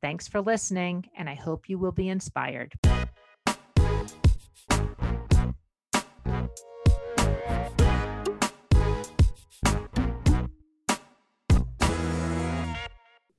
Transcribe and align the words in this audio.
Thanks 0.00 0.28
for 0.28 0.40
listening, 0.40 1.08
and 1.16 1.28
I 1.28 1.34
hope 1.34 1.68
you 1.68 1.78
will 1.78 1.92
be 1.92 2.08
inspired. 2.08 2.74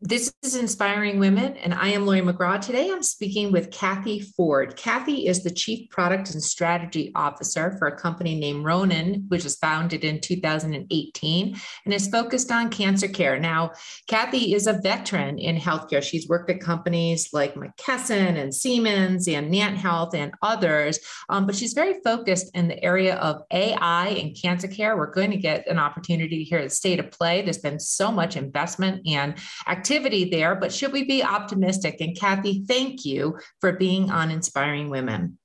This 0.09 0.33
is 0.41 0.55
Inspiring 0.55 1.19
Women, 1.19 1.55
and 1.57 1.71
I 1.71 1.89
am 1.89 2.07
Lori 2.07 2.21
McGraw. 2.21 2.59
Today 2.59 2.89
I'm 2.89 3.03
speaking 3.03 3.51
with 3.51 3.69
Kathy 3.69 4.19
Ford. 4.19 4.75
Kathy 4.75 5.27
is 5.27 5.43
the 5.43 5.51
Chief 5.51 5.87
Product 5.91 6.33
and 6.33 6.41
Strategy 6.41 7.11
Officer 7.13 7.75
for 7.77 7.87
a 7.87 7.95
company 7.95 8.39
named 8.39 8.65
Ronin, 8.65 9.25
which 9.27 9.43
was 9.43 9.57
founded 9.57 10.03
in 10.03 10.19
2018 10.19 11.55
and 11.85 11.93
is 11.93 12.07
focused 12.07 12.51
on 12.51 12.71
cancer 12.71 13.07
care. 13.07 13.39
Now, 13.39 13.73
Kathy 14.07 14.55
is 14.55 14.65
a 14.65 14.79
veteran 14.81 15.37
in 15.37 15.57
healthcare. 15.57 16.01
She's 16.01 16.27
worked 16.27 16.49
at 16.49 16.59
companies 16.59 17.29
like 17.31 17.53
McKesson 17.53 18.35
and 18.35 18.51
Siemens 18.51 19.27
and 19.27 19.51
Nant 19.51 19.77
Health 19.77 20.15
and 20.15 20.33
others, 20.41 20.97
um, 21.29 21.45
but 21.45 21.55
she's 21.55 21.73
very 21.73 22.01
focused 22.03 22.49
in 22.55 22.67
the 22.67 22.83
area 22.83 23.15
of 23.17 23.43
AI 23.51 24.07
and 24.07 24.35
cancer 24.41 24.67
care. 24.67 24.97
We're 24.97 25.13
going 25.13 25.29
to 25.29 25.37
get 25.37 25.67
an 25.67 25.77
opportunity 25.77 26.43
here 26.43 26.57
at 26.57 26.71
State 26.71 26.99
of 26.99 27.11
Play. 27.11 27.43
There's 27.43 27.59
been 27.59 27.79
so 27.79 28.11
much 28.11 28.35
investment 28.35 29.07
and 29.07 29.35
activity 29.67 29.98
activity 29.99 30.29
there, 30.29 30.55
but 30.55 30.71
should 30.71 30.93
we 30.93 31.03
be 31.03 31.23
optimistic? 31.23 31.97
And 31.99 32.17
Kathy, 32.17 32.63
thank 32.67 33.05
you 33.05 33.37
for 33.59 33.73
being 33.73 34.09
on 34.09 34.31
Inspiring 34.31 34.89
Women. 34.89 35.37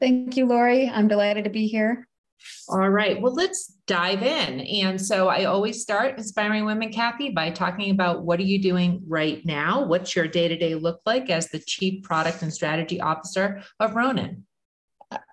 Thank 0.00 0.36
you, 0.36 0.46
Lori. 0.46 0.88
I'm 0.88 1.06
delighted 1.08 1.44
to 1.44 1.50
be 1.50 1.68
here. 1.68 2.08
All 2.68 2.90
right. 2.90 3.20
Well, 3.20 3.32
let's 3.32 3.74
dive 3.86 4.22
in. 4.22 4.60
And 4.60 5.00
so 5.00 5.28
I 5.28 5.44
always 5.44 5.80
start 5.80 6.18
Inspiring 6.18 6.64
Women, 6.64 6.92
Kathy, 6.92 7.30
by 7.30 7.50
talking 7.50 7.92
about 7.92 8.24
what 8.24 8.40
are 8.40 8.44
you 8.44 8.60
doing 8.60 9.02
right 9.06 9.44
now? 9.46 9.84
What's 9.84 10.14
your 10.16 10.26
day 10.26 10.48
to 10.48 10.56
day 10.56 10.74
look 10.74 11.00
like 11.06 11.30
as 11.30 11.48
the 11.48 11.60
Chief 11.60 12.02
Product 12.02 12.42
and 12.42 12.52
Strategy 12.52 13.00
Officer 13.00 13.62
of 13.78 13.94
Ronin? 13.94 14.44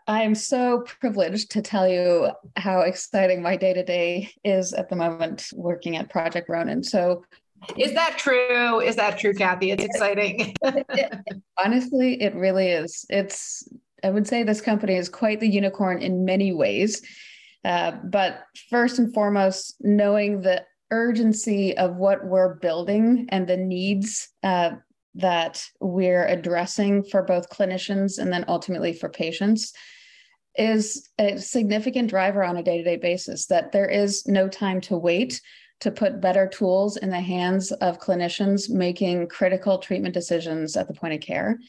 I 0.07 0.21
am 0.21 0.35
so 0.35 0.81
privileged 1.01 1.51
to 1.51 1.61
tell 1.61 1.87
you 1.87 2.29
how 2.57 2.81
exciting 2.81 3.41
my 3.41 3.57
day 3.57 3.73
to 3.73 3.83
day 3.83 4.29
is 4.43 4.73
at 4.73 4.89
the 4.89 4.95
moment 4.95 5.49
working 5.53 5.97
at 5.97 6.11
Project 6.11 6.47
Ronin. 6.47 6.83
So, 6.83 7.25
is 7.77 7.93
that 7.93 8.17
true? 8.17 8.79
Is 8.79 8.95
that 8.95 9.17
true, 9.17 9.33
Kathy? 9.33 9.71
It's 9.71 9.83
exciting. 9.83 10.55
Honestly, 11.63 12.21
it 12.21 12.35
really 12.35 12.69
is. 12.69 13.05
It's, 13.09 13.67
I 14.03 14.09
would 14.09 14.27
say 14.27 14.43
this 14.43 14.61
company 14.61 14.95
is 14.95 15.09
quite 15.09 15.39
the 15.39 15.47
unicorn 15.47 16.01
in 16.01 16.25
many 16.25 16.53
ways. 16.53 17.01
Uh, 17.63 17.91
but 18.03 18.43
first 18.69 18.99
and 18.99 19.13
foremost, 19.13 19.75
knowing 19.79 20.41
the 20.41 20.63
urgency 20.91 21.75
of 21.77 21.95
what 21.95 22.25
we're 22.25 22.55
building 22.55 23.27
and 23.29 23.47
the 23.47 23.57
needs 23.57 24.29
uh, 24.43 24.71
that 25.15 25.65
we're 25.79 26.25
addressing 26.25 27.03
for 27.03 27.23
both 27.23 27.49
clinicians 27.49 28.17
and 28.17 28.31
then 28.31 28.45
ultimately 28.47 28.93
for 28.93 29.09
patients 29.09 29.73
is 30.55 31.09
a 31.19 31.37
significant 31.39 32.09
driver 32.09 32.43
on 32.43 32.57
a 32.57 32.63
day 32.63 32.77
to 32.77 32.83
day 32.83 32.97
basis, 32.97 33.47
that 33.47 33.71
there 33.71 33.89
is 33.89 34.27
no 34.27 34.47
time 34.47 34.81
to 34.81 34.97
wait 34.97 35.41
to 35.81 35.91
put 35.91 36.21
better 36.21 36.47
tools 36.47 36.97
in 36.97 37.09
the 37.09 37.19
hands 37.19 37.71
of 37.71 37.99
clinicians 37.99 38.69
making 38.69 39.27
critical 39.27 39.77
treatment 39.77 40.13
decisions 40.13 40.77
at 40.77 40.87
the 40.87 40.93
point 40.93 41.13
of 41.13 41.21
care. 41.21 41.59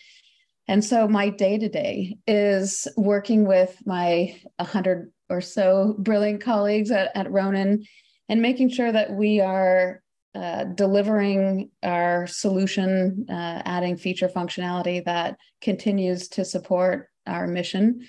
And 0.69 0.85
so 0.85 1.07
my 1.09 1.29
day 1.29 1.59
to 1.59 1.69
day 1.69 2.17
is 2.27 2.89
working 2.97 3.47
with 3.47 3.77
my 3.85 4.41
100 4.57 5.13
or 5.29 5.41
so 5.41 5.95
brilliant 5.99 6.43
colleagues 6.43 6.91
at, 6.91 7.11
at 7.15 7.31
Ronin 7.31 7.85
and 8.29 8.41
making 8.41 8.71
sure 8.71 8.91
that 8.91 9.13
we 9.13 9.41
are 9.41 10.03
uh, 10.35 10.65
delivering 10.65 11.71
our 11.83 12.27
solution, 12.27 13.27
uh, 13.29 13.63
adding 13.65 13.97
feature 13.97 14.29
functionality 14.29 15.05
that 15.05 15.37
continues 15.61 16.29
to 16.29 16.45
support 16.45 17.09
our 17.27 17.47
mission. 17.47 18.09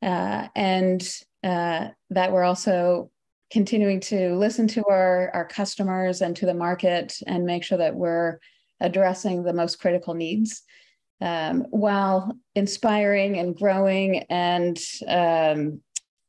Uh, 0.00 0.48
and 0.56 1.08
uh, 1.44 1.88
that 2.10 2.32
we're 2.32 2.42
also 2.42 3.10
continuing 3.52 4.00
to 4.00 4.34
listen 4.34 4.66
to 4.66 4.82
our, 4.86 5.30
our 5.34 5.44
customers 5.44 6.22
and 6.22 6.34
to 6.34 6.46
the 6.46 6.54
market 6.54 7.18
and 7.26 7.44
make 7.44 7.62
sure 7.62 7.76
that 7.76 7.94
we're 7.94 8.38
addressing 8.80 9.42
the 9.42 9.52
most 9.52 9.78
critical 9.78 10.14
needs 10.14 10.62
um, 11.20 11.66
while 11.70 12.34
inspiring 12.54 13.38
and 13.38 13.54
growing 13.54 14.24
and 14.30 14.80
um, 15.06 15.80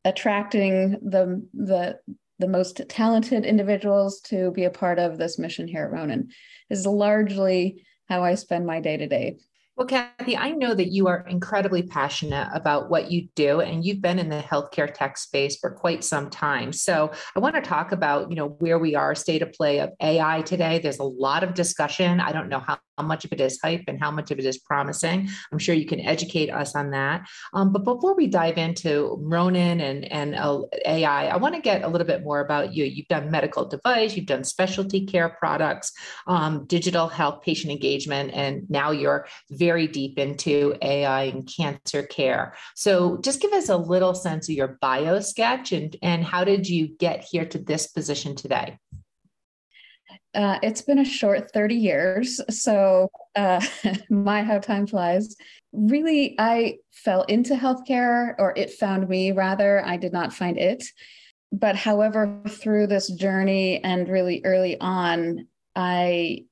attracting 0.03 0.91
the, 1.01 1.41
the, 1.53 1.97
the 2.39 2.47
most 2.47 2.81
talented 2.89 3.45
individuals 3.45 4.19
to 4.19 4.51
be 4.51 4.65
a 4.65 4.69
part 4.69 4.99
of 4.99 5.17
this 5.17 5.39
mission 5.39 5.65
here 5.65 5.85
at 5.85 5.91
Ronin 5.91 6.29
is 6.69 6.85
largely 6.85 7.85
how 8.09 8.21
I 8.21 8.35
spend 8.35 8.65
my 8.65 8.81
day 8.81 8.97
to 8.97 9.07
day. 9.07 9.37
Well, 9.75 9.87
Kathy, 9.87 10.37
I 10.37 10.51
know 10.51 10.75
that 10.75 10.91
you 10.91 11.07
are 11.07 11.25
incredibly 11.27 11.81
passionate 11.81 12.47
about 12.53 12.91
what 12.91 13.09
you 13.09 13.29
do, 13.33 13.61
and 13.61 13.83
you've 13.83 14.03
been 14.03 14.19
in 14.19 14.29
the 14.29 14.39
healthcare 14.39 14.93
tech 14.93 15.17
space 15.17 15.57
for 15.57 15.71
quite 15.71 16.03
some 16.03 16.29
time. 16.29 16.71
So 16.71 17.11
I 17.35 17.39
want 17.39 17.55
to 17.55 17.61
talk 17.61 17.91
about, 17.91 18.29
you 18.29 18.35
know, 18.35 18.49
where 18.59 18.77
we 18.77 18.93
are, 18.93 19.15
state 19.15 19.41
of 19.41 19.51
play 19.51 19.79
of 19.79 19.89
AI 19.99 20.43
today. 20.43 20.77
There's 20.77 20.99
a 20.99 21.03
lot 21.03 21.43
of 21.43 21.55
discussion. 21.55 22.19
I 22.19 22.31
don't 22.31 22.49
know 22.49 22.59
how, 22.59 22.77
how 22.99 23.03
much 23.03 23.25
of 23.25 23.33
it 23.33 23.41
is 23.41 23.59
hype 23.63 23.85
and 23.87 23.99
how 23.99 24.11
much 24.11 24.29
of 24.29 24.37
it 24.37 24.45
is 24.45 24.59
promising. 24.59 25.27
I'm 25.51 25.57
sure 25.57 25.73
you 25.73 25.87
can 25.87 26.01
educate 26.01 26.51
us 26.51 26.75
on 26.75 26.91
that. 26.91 27.27
Um, 27.55 27.73
but 27.73 27.83
before 27.83 28.15
we 28.15 28.27
dive 28.27 28.59
into 28.59 29.17
Ronin 29.21 29.81
and, 29.81 30.05
and 30.11 30.35
uh, 30.35 30.61
AI, 30.85 31.29
I 31.29 31.37
want 31.37 31.55
to 31.55 31.61
get 31.61 31.81
a 31.81 31.87
little 31.87 32.05
bit 32.05 32.23
more 32.23 32.41
about 32.41 32.75
you. 32.75 32.85
You've 32.85 33.07
done 33.07 33.31
medical 33.31 33.65
device, 33.65 34.15
you've 34.15 34.27
done 34.27 34.43
specialty 34.43 35.07
care 35.07 35.29
products, 35.29 35.93
um, 36.27 36.65
digital 36.67 37.07
health, 37.07 37.41
patient 37.41 37.71
engagement, 37.71 38.35
and 38.35 38.69
now 38.69 38.91
you're 38.91 39.25
very 39.65 39.87
deep 39.87 40.19
into 40.19 40.75
AI 40.81 41.23
and 41.23 41.49
cancer 41.57 42.03
care. 42.03 42.53
So 42.75 43.17
just 43.21 43.41
give 43.41 43.53
us 43.53 43.69
a 43.69 43.77
little 43.77 44.13
sense 44.13 44.49
of 44.49 44.55
your 44.55 44.77
bio 44.81 45.21
sketch 45.21 45.71
and, 45.71 45.95
and 46.01 46.23
how 46.23 46.43
did 46.43 46.67
you 46.67 46.87
get 46.87 47.23
here 47.23 47.45
to 47.45 47.57
this 47.57 47.87
position 47.87 48.35
today? 48.35 48.77
Uh, 50.35 50.57
it's 50.61 50.81
been 50.81 50.99
a 50.99 51.05
short 51.05 51.51
30 51.53 51.75
years. 51.75 52.41
So, 52.49 53.09
uh, 53.35 53.61
my 54.09 54.43
how 54.43 54.59
time 54.59 54.87
flies. 54.87 55.35
Really, 55.71 56.35
I 56.39 56.77
fell 56.91 57.21
into 57.23 57.55
healthcare, 57.55 58.35
or 58.39 58.53
it 58.55 58.71
found 58.71 59.07
me 59.07 59.31
rather. 59.31 59.85
I 59.85 59.97
did 59.97 60.11
not 60.11 60.33
find 60.33 60.57
it. 60.57 60.83
But, 61.51 61.75
however, 61.75 62.41
through 62.49 62.87
this 62.87 63.11
journey 63.11 63.83
and 63.83 64.09
really 64.09 64.41
early 64.43 64.79
on, 64.79 65.47
I 65.75 66.45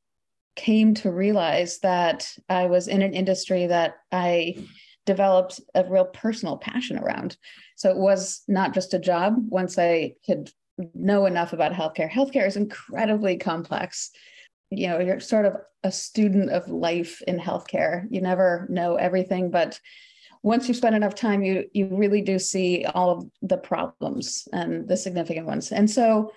came 0.55 0.93
to 0.95 1.11
realize 1.11 1.79
that 1.79 2.31
I 2.49 2.65
was 2.65 2.87
in 2.87 3.01
an 3.01 3.13
industry 3.13 3.67
that 3.67 3.95
I 4.11 4.67
developed 5.05 5.59
a 5.73 5.83
real 5.89 6.05
personal 6.05 6.57
passion 6.57 6.97
around. 6.97 7.37
So 7.75 7.89
it 7.89 7.97
was 7.97 8.43
not 8.47 8.73
just 8.73 8.93
a 8.93 8.99
job 8.99 9.35
once 9.49 9.79
I 9.79 10.13
could 10.25 10.51
know 10.93 11.25
enough 11.25 11.53
about 11.53 11.73
healthcare. 11.73 12.09
Healthcare 12.09 12.47
is 12.47 12.57
incredibly 12.57 13.37
complex. 13.37 14.11
You 14.69 14.89
know, 14.89 14.99
you're 14.99 15.19
sort 15.19 15.45
of 15.45 15.57
a 15.83 15.91
student 15.91 16.51
of 16.51 16.69
life 16.69 17.21
in 17.23 17.39
healthcare. 17.39 18.05
You 18.09 18.21
never 18.21 18.67
know 18.69 18.95
everything, 18.95 19.51
but 19.51 19.79
once 20.43 20.67
you 20.67 20.73
spend 20.73 20.95
enough 20.95 21.13
time, 21.15 21.43
you 21.43 21.65
you 21.73 21.87
really 21.91 22.21
do 22.21 22.39
see 22.39 22.85
all 22.85 23.11
of 23.11 23.29
the 23.41 23.57
problems 23.57 24.47
and 24.53 24.87
the 24.87 24.97
significant 24.97 25.45
ones. 25.45 25.71
And 25.71 25.89
so 25.89 26.31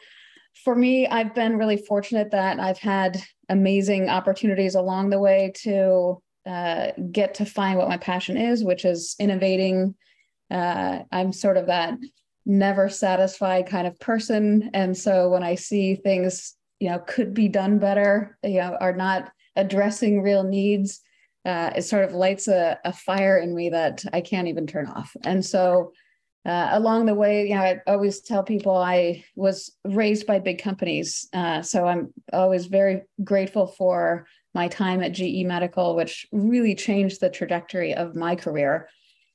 for 0.63 0.75
me, 0.75 1.07
I've 1.07 1.35
been 1.35 1.59
really 1.59 1.77
fortunate 1.77 2.31
that 2.31 2.61
I've 2.61 2.79
had 2.79 3.21
amazing 3.49 4.09
opportunities 4.09 4.75
along 4.75 5.11
the 5.11 5.19
way 5.19 5.53
to 5.63 6.23
uh, 6.47 6.89
get 7.11 7.35
to 7.35 7.45
find 7.45 7.79
what 7.79 7.89
my 7.89 7.97
passion 7.97 8.37
is, 8.37 8.63
which 8.63 8.85
is 8.85 9.17
innovating. 9.19 9.95
Uh, 10.51 11.01
I'm 11.11 11.33
sort 11.33 11.57
of 11.57 11.67
that 11.67 11.99
never 12.47 12.89
satisfied 12.89 13.67
kind 13.67 13.87
of 13.87 13.99
person. 13.99 14.71
And 14.75 14.97
so 14.97 15.31
when 15.31 15.43
I 15.43 15.55
see 15.55 15.95
things, 15.95 16.55
you 16.79 16.91
know, 16.91 16.99
could 16.99 17.33
be 17.33 17.49
done 17.49 17.79
better, 17.79 18.39
you 18.43 18.59
know, 18.61 18.77
are 18.81 18.95
not 18.95 19.33
addressing 19.57 20.21
real 20.23 20.43
needs, 20.43 21.01
uh, 21.45 21.71
it 21.77 21.83
sort 21.83 22.05
of 22.05 22.13
lights 22.13 22.49
a, 22.49 22.79
a 22.85 22.93
fire 22.93 23.39
in 23.39 23.55
me 23.55 23.71
that 23.71 24.05
I 24.13 24.21
can't 24.21 24.49
even 24.49 24.67
turn 24.67 24.87
off. 24.87 25.15
And 25.25 25.45
so 25.45 25.93
uh, 26.45 26.69
along 26.73 27.07
the 27.07 27.15
way, 27.15 27.49
you 27.49 27.55
know, 27.55 27.63
I 27.63 27.81
always 27.87 28.21
tell 28.21 28.43
people 28.43 28.77
I 28.77 29.25
was 29.35 29.73
raised 29.85 30.27
by 30.27 30.39
big 30.39 30.63
companies. 30.63 31.29
Uh, 31.33 31.63
so 31.63 31.87
I'm 31.87 32.13
always 32.33 32.67
very 32.67 33.03
grateful 33.23 33.67
for 33.67 34.27
my 34.55 34.69
time 34.69 35.03
at 35.03 35.13
GE 35.13 35.45
Medical, 35.45 35.97
which 35.97 36.27
really 36.33 36.75
changed 36.75 37.21
the 37.21 37.31
trajectory 37.31 37.95
of 37.95 38.15
my 38.15 38.37
career 38.37 38.89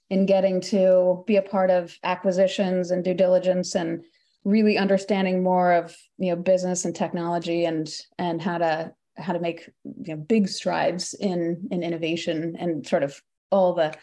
in 0.10 0.26
getting 0.26 0.62
to 0.62 1.24
be 1.26 1.38
a 1.38 1.42
part 1.42 1.70
of 1.70 1.98
acquisitions 2.04 2.92
and 2.92 3.04
due 3.04 3.14
diligence 3.14 3.76
and 3.76 4.04
really 4.44 4.78
understanding 4.78 5.44
more 5.44 5.74
of 5.74 5.96
you 6.18 6.30
know 6.30 6.36
business 6.36 6.86
and 6.86 6.96
technology 6.96 7.66
and 7.66 7.94
and 8.18 8.42
how 8.42 8.58
to 8.58 8.92
how 9.18 9.34
to 9.34 9.40
make 9.40 9.70
you 9.84 10.16
know 10.16 10.22
big 10.22 10.48
strides 10.48 11.14
in 11.14 11.68
in 11.72 11.84
innovation 11.84 12.56
and 12.58 12.88
sort 12.88 13.04
of 13.04 13.22
all 13.52 13.74
the 13.74 13.94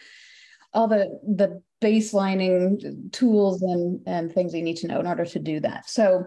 all 0.76 0.86
the 0.86 1.18
the 1.26 1.62
baselining 1.82 3.10
tools 3.12 3.62
and 3.62 4.00
and 4.06 4.32
things 4.32 4.54
you 4.54 4.62
need 4.62 4.76
to 4.76 4.86
know 4.86 5.00
in 5.00 5.06
order 5.06 5.24
to 5.24 5.38
do 5.38 5.58
that. 5.60 5.88
So 5.88 6.24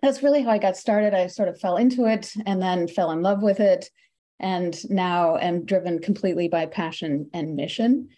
that's 0.00 0.22
really 0.22 0.42
how 0.42 0.50
i 0.50 0.58
got 0.58 0.76
started. 0.76 1.14
I 1.14 1.28
sort 1.28 1.48
of 1.48 1.60
fell 1.60 1.76
into 1.76 2.06
it 2.06 2.32
and 2.46 2.60
then 2.60 2.88
fell 2.88 3.12
in 3.12 3.22
love 3.22 3.42
with 3.42 3.60
it 3.60 3.88
and 4.40 4.76
now 4.90 5.36
am 5.36 5.64
driven 5.64 6.00
completely 6.00 6.48
by 6.48 6.66
passion 6.66 7.30
and 7.32 7.54
mission 7.54 8.08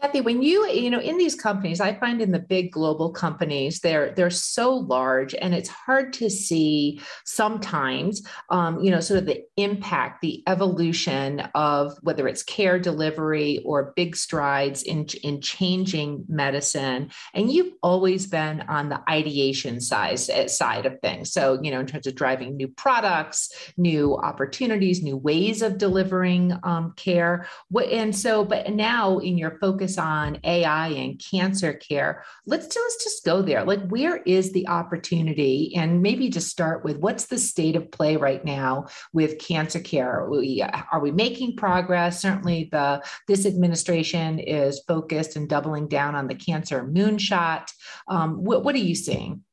Kathy, 0.00 0.22
when 0.22 0.42
you, 0.42 0.66
you 0.68 0.88
know, 0.88 1.00
in 1.00 1.18
these 1.18 1.34
companies, 1.34 1.78
I 1.78 1.94
find 1.94 2.22
in 2.22 2.32
the 2.32 2.38
big 2.38 2.72
global 2.72 3.10
companies, 3.10 3.80
they're 3.80 4.12
they're 4.12 4.30
so 4.30 4.74
large 4.74 5.34
and 5.34 5.54
it's 5.54 5.68
hard 5.68 6.14
to 6.14 6.30
see 6.30 7.02
sometimes, 7.26 8.22
um, 8.48 8.80
you 8.80 8.90
know, 8.90 9.00
sort 9.00 9.18
of 9.18 9.26
the 9.26 9.44
impact, 9.58 10.22
the 10.22 10.42
evolution 10.46 11.40
of 11.54 11.98
whether 12.00 12.26
it's 12.26 12.42
care 12.42 12.78
delivery 12.78 13.62
or 13.66 13.92
big 13.94 14.16
strides 14.16 14.82
in, 14.82 15.04
in 15.22 15.42
changing 15.42 16.24
medicine. 16.28 17.10
And 17.34 17.52
you've 17.52 17.74
always 17.82 18.26
been 18.26 18.62
on 18.62 18.88
the 18.88 19.02
ideation 19.08 19.80
size 19.82 20.30
eh, 20.30 20.46
side 20.46 20.86
of 20.86 20.98
things. 21.00 21.30
So, 21.30 21.60
you 21.62 21.70
know, 21.70 21.80
in 21.80 21.86
terms 21.86 22.06
of 22.06 22.14
driving 22.14 22.56
new 22.56 22.68
products, 22.68 23.52
new 23.76 24.16
opportunities, 24.16 25.02
new 25.02 25.18
ways 25.18 25.60
of 25.60 25.76
delivering 25.76 26.58
um, 26.62 26.94
care. 26.96 27.46
What, 27.68 27.88
and 27.88 28.16
so, 28.16 28.46
but 28.46 28.72
now 28.72 29.18
in 29.18 29.36
your 29.36 29.58
focus 29.58 29.89
focus 29.90 29.98
on 29.98 30.38
AI 30.44 30.88
and 30.88 31.22
cancer 31.30 31.74
care, 31.74 32.24
let's 32.46 32.76
let's 32.76 33.04
just 33.04 33.24
go 33.24 33.42
there. 33.42 33.64
Like, 33.64 33.86
where 33.88 34.18
is 34.18 34.52
the 34.52 34.68
opportunity? 34.68 35.74
And 35.76 36.02
maybe 36.02 36.28
just 36.28 36.48
start 36.48 36.84
with 36.84 36.98
what's 36.98 37.26
the 37.26 37.38
state 37.38 37.76
of 37.76 37.90
play 37.90 38.16
right 38.16 38.44
now 38.44 38.86
with 39.12 39.38
cancer 39.38 39.80
care? 39.80 40.20
Are 40.20 40.30
we, 40.30 40.64
are 40.92 41.00
we 41.00 41.10
making 41.10 41.56
progress? 41.56 42.22
Certainly, 42.22 42.68
the 42.72 43.02
this 43.28 43.46
administration 43.46 44.38
is 44.38 44.82
focused 44.86 45.36
and 45.36 45.48
doubling 45.48 45.88
down 45.88 46.14
on 46.14 46.28
the 46.28 46.34
cancer 46.34 46.84
moonshot. 46.84 47.68
Um, 48.08 48.44
what, 48.44 48.64
what 48.64 48.74
are 48.74 48.78
you 48.78 48.94
seeing? 48.94 49.44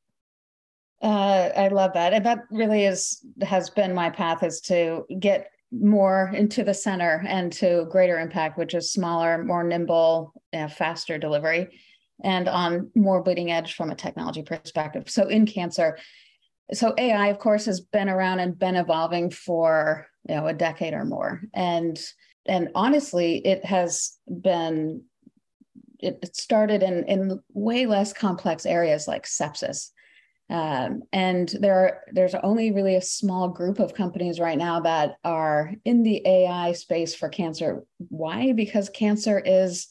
Uh, 1.01 1.49
I 1.55 1.67
love 1.67 1.93
that, 1.93 2.13
and 2.13 2.25
that 2.25 2.45
really 2.49 2.85
is 2.85 3.23
has 3.43 3.69
been 3.69 3.93
my 3.93 4.09
path 4.09 4.41
is 4.41 4.61
to 4.61 5.05
get 5.19 5.51
more 5.71 6.31
into 6.33 6.63
the 6.63 6.73
center 6.73 7.23
and 7.27 7.51
to 7.53 7.87
greater 7.91 8.19
impact, 8.19 8.57
which 8.57 8.73
is 8.73 8.91
smaller, 8.91 9.43
more 9.43 9.63
nimble, 9.63 10.33
uh, 10.53 10.67
faster 10.67 11.17
delivery, 11.17 11.79
and 12.23 12.47
on 12.47 12.89
more 12.95 13.21
bleeding 13.21 13.51
edge 13.51 13.75
from 13.75 13.91
a 13.91 13.95
technology 13.95 14.43
perspective. 14.43 15.09
So 15.09 15.27
in 15.27 15.45
cancer, 15.45 15.97
so 16.73 16.93
AI, 16.97 17.27
of 17.27 17.39
course, 17.39 17.65
has 17.65 17.81
been 17.81 18.09
around 18.09 18.39
and 18.39 18.57
been 18.57 18.75
evolving 18.75 19.29
for 19.29 20.07
you 20.27 20.35
know 20.35 20.47
a 20.47 20.53
decade 20.53 20.93
or 20.93 21.05
more, 21.05 21.41
and 21.53 21.97
and 22.45 22.69
honestly, 22.75 23.37
it 23.45 23.63
has 23.65 24.17
been 24.27 25.03
it 25.99 26.35
started 26.35 26.83
in 26.83 27.03
in 27.05 27.39
way 27.53 27.85
less 27.85 28.13
complex 28.13 28.65
areas 28.65 29.07
like 29.07 29.25
sepsis 29.25 29.91
um, 30.49 31.03
and 31.11 31.49
there 31.59 31.75
are, 31.75 32.01
there's 32.13 32.35
only 32.35 32.71
really 32.71 32.95
a 32.95 33.01
small 33.01 33.49
group 33.49 33.79
of 33.79 33.93
companies 33.93 34.39
right 34.39 34.57
now 34.57 34.79
that 34.81 35.17
are 35.23 35.73
in 35.83 36.03
the 36.03 36.21
AI 36.25 36.71
space 36.71 37.13
for 37.13 37.27
cancer. 37.27 37.83
Why? 37.97 38.53
Because 38.53 38.89
cancer 38.89 39.39
is 39.39 39.87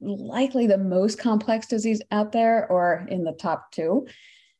likely 0.00 0.66
the 0.66 0.78
most 0.78 1.18
complex 1.18 1.66
disease 1.66 2.00
out 2.10 2.32
there 2.32 2.70
or 2.70 3.06
in 3.08 3.24
the 3.24 3.32
top 3.32 3.70
two. 3.70 4.06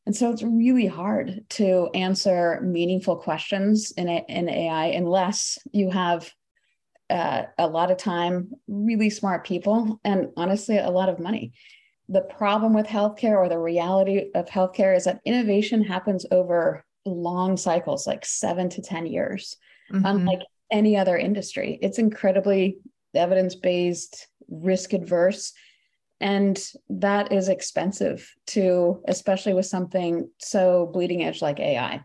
And 0.06 0.14
so 0.14 0.31
it's 0.31 0.42
really 0.42 0.87
hard 0.87 1.44
to 1.50 1.88
answer 1.94 2.60
meaningful 2.62 3.16
questions 3.16 3.90
in, 3.92 4.08
a, 4.08 4.22
in 4.28 4.50
AI 4.50 4.87
unless 4.88 5.56
you 5.72 5.90
have 5.90 6.30
uh, 7.08 7.44
a 7.58 7.66
lot 7.66 7.90
of 7.90 7.96
time, 7.96 8.50
really 8.69 9.08
smart 9.08 9.46
people, 9.46 10.00
and 10.04 10.28
honestly, 10.37 10.78
a 10.78 10.90
lot 10.90 11.08
of 11.08 11.19
money 11.19 11.52
the 12.08 12.22
problem 12.22 12.74
with 12.74 12.86
healthcare 12.86 13.36
or 13.36 13.48
the 13.48 13.58
reality 13.58 14.30
of 14.34 14.46
healthcare 14.46 14.96
is 14.96 15.04
that 15.04 15.20
innovation 15.24 15.82
happens 15.82 16.26
over 16.30 16.84
long 17.06 17.56
cycles, 17.56 18.06
like 18.06 18.24
seven 18.24 18.68
to 18.70 18.82
10 18.82 19.06
years, 19.06 19.56
mm-hmm. 19.92 20.04
unlike 20.04 20.40
any 20.70 20.96
other 20.96 21.16
industry. 21.16 21.78
It's 21.80 21.98
incredibly 21.98 22.78
evidence 23.14 23.54
based, 23.54 24.28
risk 24.48 24.92
adverse. 24.92 25.52
And 26.20 26.58
that 26.88 27.32
is 27.32 27.48
expensive 27.48 28.30
to, 28.48 29.02
especially 29.08 29.54
with 29.54 29.66
something 29.66 30.28
so 30.38 30.90
bleeding 30.92 31.24
edge 31.24 31.42
like 31.42 31.60
AI. 31.60 32.02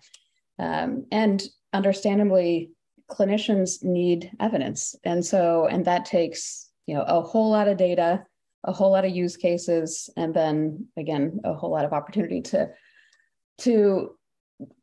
Um, 0.57 1.05
and 1.11 1.41
understandably, 1.73 2.71
clinicians 3.09 3.83
need 3.83 4.31
evidence. 4.39 4.95
And 5.03 5.25
so, 5.25 5.67
and 5.67 5.85
that 5.85 6.05
takes, 6.05 6.69
you 6.85 6.95
know, 6.95 7.03
a 7.03 7.21
whole 7.21 7.49
lot 7.49 7.67
of 7.67 7.77
data 7.77 8.23
a 8.63 8.71
whole 8.71 8.91
lot 8.91 9.06
of 9.06 9.15
use 9.15 9.38
cases 9.38 10.09
and 10.17 10.33
then 10.33 10.88
again 10.97 11.39
a 11.44 11.53
whole 11.53 11.71
lot 11.71 11.85
of 11.85 11.94
opportunity 11.94 12.41
to 12.41 12.69
to 13.59 14.11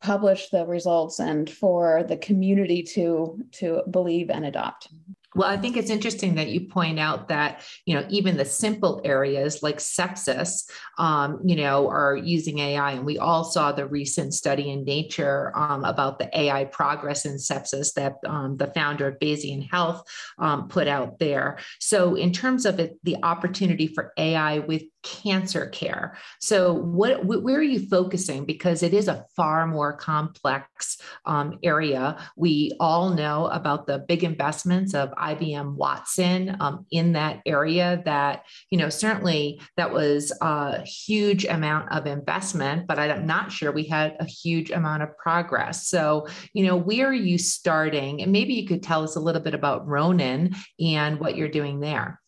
publish 0.00 0.48
the 0.48 0.66
results 0.66 1.20
and 1.20 1.50
for 1.50 2.02
the 2.04 2.16
community 2.16 2.82
to 2.82 3.38
to 3.52 3.82
believe 3.90 4.30
and 4.30 4.46
adopt 4.46 4.88
mm-hmm. 4.88 5.12
Well, 5.36 5.50
I 5.50 5.58
think 5.58 5.76
it's 5.76 5.90
interesting 5.90 6.36
that 6.36 6.48
you 6.48 6.62
point 6.62 6.98
out 6.98 7.28
that, 7.28 7.60
you 7.84 7.94
know, 7.94 8.06
even 8.08 8.38
the 8.38 8.44
simple 8.46 9.02
areas 9.04 9.62
like 9.62 9.76
sepsis, 9.76 10.68
um, 10.96 11.40
you 11.44 11.56
know, 11.56 11.90
are 11.90 12.16
using 12.16 12.58
AI. 12.58 12.92
And 12.92 13.04
we 13.04 13.18
all 13.18 13.44
saw 13.44 13.70
the 13.70 13.86
recent 13.86 14.32
study 14.32 14.70
in 14.70 14.84
Nature 14.84 15.52
um, 15.54 15.84
about 15.84 16.18
the 16.18 16.30
AI 16.38 16.64
progress 16.64 17.26
in 17.26 17.34
sepsis 17.34 17.92
that 17.94 18.14
um, 18.26 18.56
the 18.56 18.68
founder 18.68 19.08
of 19.08 19.18
Bayesian 19.18 19.68
Health 19.70 20.08
um, 20.38 20.68
put 20.68 20.88
out 20.88 21.18
there. 21.18 21.58
So, 21.80 22.14
in 22.14 22.32
terms 22.32 22.64
of 22.64 22.80
it, 22.80 22.96
the 23.02 23.18
opportunity 23.22 23.88
for 23.88 24.14
AI 24.16 24.60
with 24.60 24.84
cancer 25.06 25.66
care. 25.66 26.16
So, 26.40 26.72
what 26.72 27.24
where 27.24 27.58
are 27.58 27.62
you 27.62 27.88
focusing? 27.88 28.44
Because 28.44 28.82
it 28.82 28.92
is 28.92 29.08
a 29.08 29.24
far 29.36 29.66
more 29.66 29.92
complex 29.92 30.98
um, 31.24 31.58
area. 31.62 32.18
We 32.36 32.72
all 32.80 33.10
know 33.10 33.46
about 33.46 33.86
the 33.86 33.98
big 33.98 34.24
investments 34.24 34.94
of 34.94 35.10
IBM 35.12 35.74
Watson 35.74 36.56
um, 36.60 36.86
in 36.90 37.12
that 37.12 37.40
area. 37.46 38.02
That 38.04 38.44
you 38.70 38.78
know 38.78 38.88
certainly 38.88 39.60
that 39.76 39.92
was 39.92 40.32
a 40.40 40.82
huge 40.82 41.44
amount 41.44 41.92
of 41.92 42.06
investment, 42.06 42.86
but 42.86 42.98
I'm 42.98 43.26
not 43.26 43.52
sure 43.52 43.70
we 43.72 43.84
had 43.84 44.16
a 44.20 44.24
huge 44.24 44.70
amount 44.70 45.02
of 45.02 45.16
progress. 45.16 45.88
So, 45.88 46.26
you 46.52 46.66
know, 46.66 46.76
where 46.76 47.08
are 47.08 47.12
you 47.12 47.38
starting? 47.38 48.22
And 48.22 48.32
maybe 48.32 48.54
you 48.54 48.66
could 48.66 48.82
tell 48.82 49.02
us 49.02 49.16
a 49.16 49.20
little 49.20 49.42
bit 49.42 49.54
about 49.54 49.86
Ronin 49.86 50.54
and 50.80 51.20
what 51.20 51.36
you're 51.36 51.48
doing 51.48 51.80
there. 51.80 52.20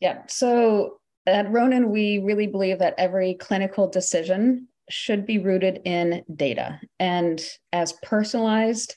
Yeah. 0.00 0.22
So 0.28 0.98
at 1.26 1.50
Ronin, 1.50 1.90
we 1.90 2.18
really 2.18 2.46
believe 2.46 2.78
that 2.78 2.94
every 2.98 3.34
clinical 3.34 3.88
decision 3.88 4.68
should 4.88 5.26
be 5.26 5.38
rooted 5.38 5.80
in 5.84 6.22
data 6.34 6.80
and 7.00 7.40
as 7.72 7.92
personalized 8.02 8.94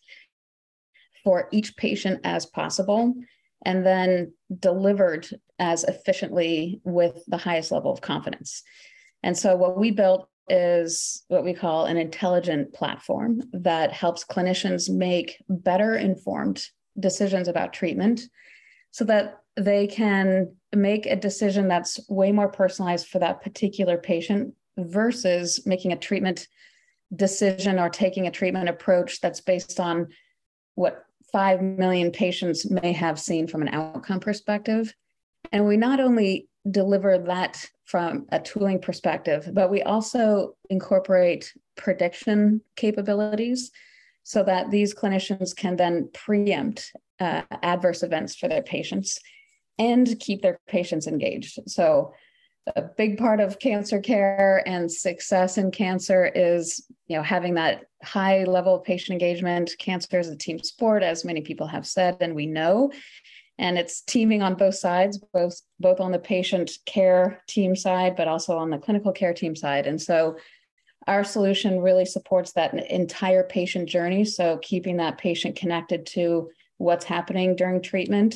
for 1.23 1.49
each 1.51 1.75
patient 1.75 2.21
as 2.23 2.45
possible, 2.45 3.13
and 3.65 3.85
then 3.85 4.31
delivered 4.59 5.27
as 5.57 5.83
efficiently 5.83 6.79
with 6.85 7.21
the 7.27 7.37
highest 7.37 7.71
level 7.71 7.91
of 7.91 8.01
confidence. 8.01 8.63
And 9.23 9.37
so, 9.37 9.55
what 9.55 9.77
we 9.77 9.91
built 9.91 10.29
is 10.47 11.23
what 11.27 11.43
we 11.43 11.53
call 11.53 11.85
an 11.85 11.97
intelligent 11.97 12.73
platform 12.73 13.41
that 13.51 13.91
helps 13.91 14.25
clinicians 14.25 14.89
make 14.89 15.37
better 15.49 15.95
informed 15.95 16.65
decisions 16.99 17.47
about 17.47 17.73
treatment 17.73 18.21
so 18.91 19.03
that 19.05 19.39
they 19.55 19.87
can 19.87 20.55
make 20.73 21.05
a 21.05 21.15
decision 21.15 21.67
that's 21.67 21.99
way 22.09 22.31
more 22.31 22.49
personalized 22.49 23.07
for 23.07 23.19
that 23.19 23.41
particular 23.41 23.97
patient 23.97 24.53
versus 24.77 25.65
making 25.65 25.91
a 25.91 25.97
treatment 25.97 26.47
decision 27.15 27.79
or 27.79 27.89
taking 27.89 28.27
a 28.27 28.31
treatment 28.31 28.69
approach 28.69 29.19
that's 29.19 29.41
based 29.41 29.79
on 29.79 30.07
what 30.75 31.05
5 31.31 31.61
million 31.61 32.11
patients 32.11 32.69
may 32.69 32.91
have 32.91 33.19
seen 33.19 33.47
from 33.47 33.61
an 33.61 33.69
outcome 33.69 34.19
perspective. 34.19 34.93
And 35.51 35.67
we 35.67 35.77
not 35.77 35.99
only 35.99 36.47
deliver 36.69 37.17
that 37.17 37.65
from 37.85 38.27
a 38.31 38.39
tooling 38.39 38.79
perspective, 38.79 39.49
but 39.53 39.71
we 39.71 39.81
also 39.81 40.55
incorporate 40.69 41.51
prediction 41.75 42.61
capabilities 42.75 43.71
so 44.23 44.43
that 44.43 44.69
these 44.69 44.93
clinicians 44.93 45.55
can 45.55 45.75
then 45.75 46.09
preempt 46.13 46.91
uh, 47.19 47.41
adverse 47.63 48.03
events 48.03 48.35
for 48.35 48.47
their 48.47 48.61
patients 48.61 49.19
and 49.79 50.19
keep 50.19 50.41
their 50.41 50.59
patients 50.67 51.07
engaged. 51.07 51.59
So 51.67 52.13
a 52.75 52.83
big 52.83 53.17
part 53.17 53.39
of 53.39 53.57
cancer 53.57 53.99
care 53.99 54.61
and 54.67 54.91
success 54.91 55.57
in 55.57 55.71
cancer 55.71 56.25
is 56.35 56.85
you 57.07 57.17
know 57.17 57.23
having 57.23 57.55
that 57.55 57.85
high 58.03 58.43
level 58.43 58.75
of 58.75 58.83
patient 58.83 59.13
engagement. 59.13 59.71
Cancer 59.79 60.19
is 60.19 60.29
a 60.29 60.35
team 60.35 60.59
sport 60.59 61.01
as 61.01 61.25
many 61.25 61.41
people 61.41 61.65
have 61.67 61.87
said 61.87 62.17
and 62.21 62.35
we 62.35 62.45
know. 62.45 62.91
And 63.57 63.77
it's 63.77 64.01
teaming 64.01 64.41
on 64.41 64.55
both 64.55 64.75
sides 64.75 65.17
both 65.33 65.59
both 65.79 65.99
on 65.99 66.11
the 66.11 66.19
patient 66.19 66.71
care 66.85 67.41
team 67.47 67.75
side 67.75 68.15
but 68.15 68.27
also 68.27 68.57
on 68.57 68.69
the 68.69 68.77
clinical 68.77 69.11
care 69.11 69.33
team 69.33 69.55
side. 69.55 69.87
And 69.87 69.99
so 69.99 70.37
our 71.07 71.23
solution 71.23 71.79
really 71.79 72.05
supports 72.05 72.51
that 72.51 72.73
entire 72.91 73.43
patient 73.43 73.89
journey. 73.89 74.25
So 74.25 74.59
keeping 74.61 74.97
that 74.97 75.17
patient 75.17 75.55
connected 75.55 76.05
to 76.07 76.51
what's 76.77 77.05
happening 77.05 77.55
during 77.55 77.81
treatment 77.81 78.35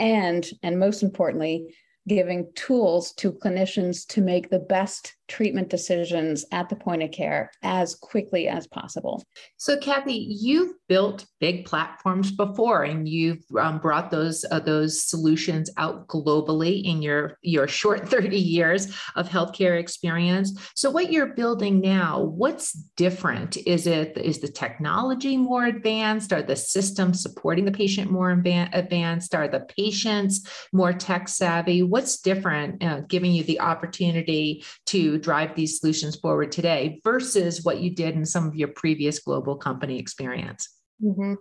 and 0.00 0.50
and 0.62 0.80
most 0.80 1.02
importantly 1.02 1.74
giving 2.08 2.50
tools 2.54 3.12
to 3.12 3.30
clinicians 3.30 4.06
to 4.08 4.22
make 4.22 4.48
the 4.48 4.58
best 4.58 5.14
treatment 5.30 5.68
decisions 5.68 6.44
at 6.50 6.68
the 6.68 6.76
point 6.76 7.02
of 7.02 7.12
care 7.12 7.52
as 7.62 7.94
quickly 7.94 8.48
as 8.48 8.66
possible. 8.66 9.22
So, 9.56 9.78
Kathy, 9.78 10.14
you've 10.14 10.72
built 10.88 11.24
big 11.38 11.64
platforms 11.64 12.32
before, 12.32 12.82
and 12.82 13.08
you've 13.08 13.44
um, 13.58 13.78
brought 13.78 14.10
those 14.10 14.44
uh, 14.50 14.58
those 14.58 15.02
solutions 15.02 15.70
out 15.76 16.08
globally 16.08 16.82
in 16.84 17.00
your 17.00 17.38
your 17.42 17.68
short 17.68 18.08
thirty 18.10 18.38
years 18.38 18.92
of 19.14 19.28
healthcare 19.28 19.78
experience. 19.78 20.60
So, 20.74 20.90
what 20.90 21.12
you're 21.12 21.34
building 21.34 21.80
now, 21.80 22.20
what's 22.20 22.72
different? 22.96 23.56
Is 23.56 23.86
it 23.86 24.18
is 24.18 24.40
the 24.40 24.48
technology 24.48 25.36
more 25.36 25.64
advanced? 25.64 26.32
Are 26.32 26.42
the 26.42 26.56
systems 26.56 27.22
supporting 27.22 27.64
the 27.64 27.72
patient 27.72 28.10
more 28.10 28.32
advanced? 28.32 29.34
Are 29.34 29.48
the 29.48 29.60
patients 29.60 30.48
more 30.72 30.92
tech 30.92 31.28
savvy? 31.28 31.84
What's 31.84 32.20
different, 32.20 32.82
uh, 32.82 33.02
giving 33.08 33.32
you 33.32 33.44
the 33.44 33.60
opportunity 33.60 34.64
to 34.86 35.19
drive 35.20 35.54
these 35.54 35.78
solutions 35.78 36.16
forward 36.16 36.52
today 36.52 37.00
versus 37.04 37.64
what 37.64 37.80
you 37.80 37.90
did 37.94 38.14
in 38.14 38.24
some 38.24 38.46
of 38.46 38.54
your 38.54 38.68
previous 38.68 39.18
global 39.18 39.56
company 39.56 39.98
experience? 39.98 40.68
Mm-hmm. 41.02 41.34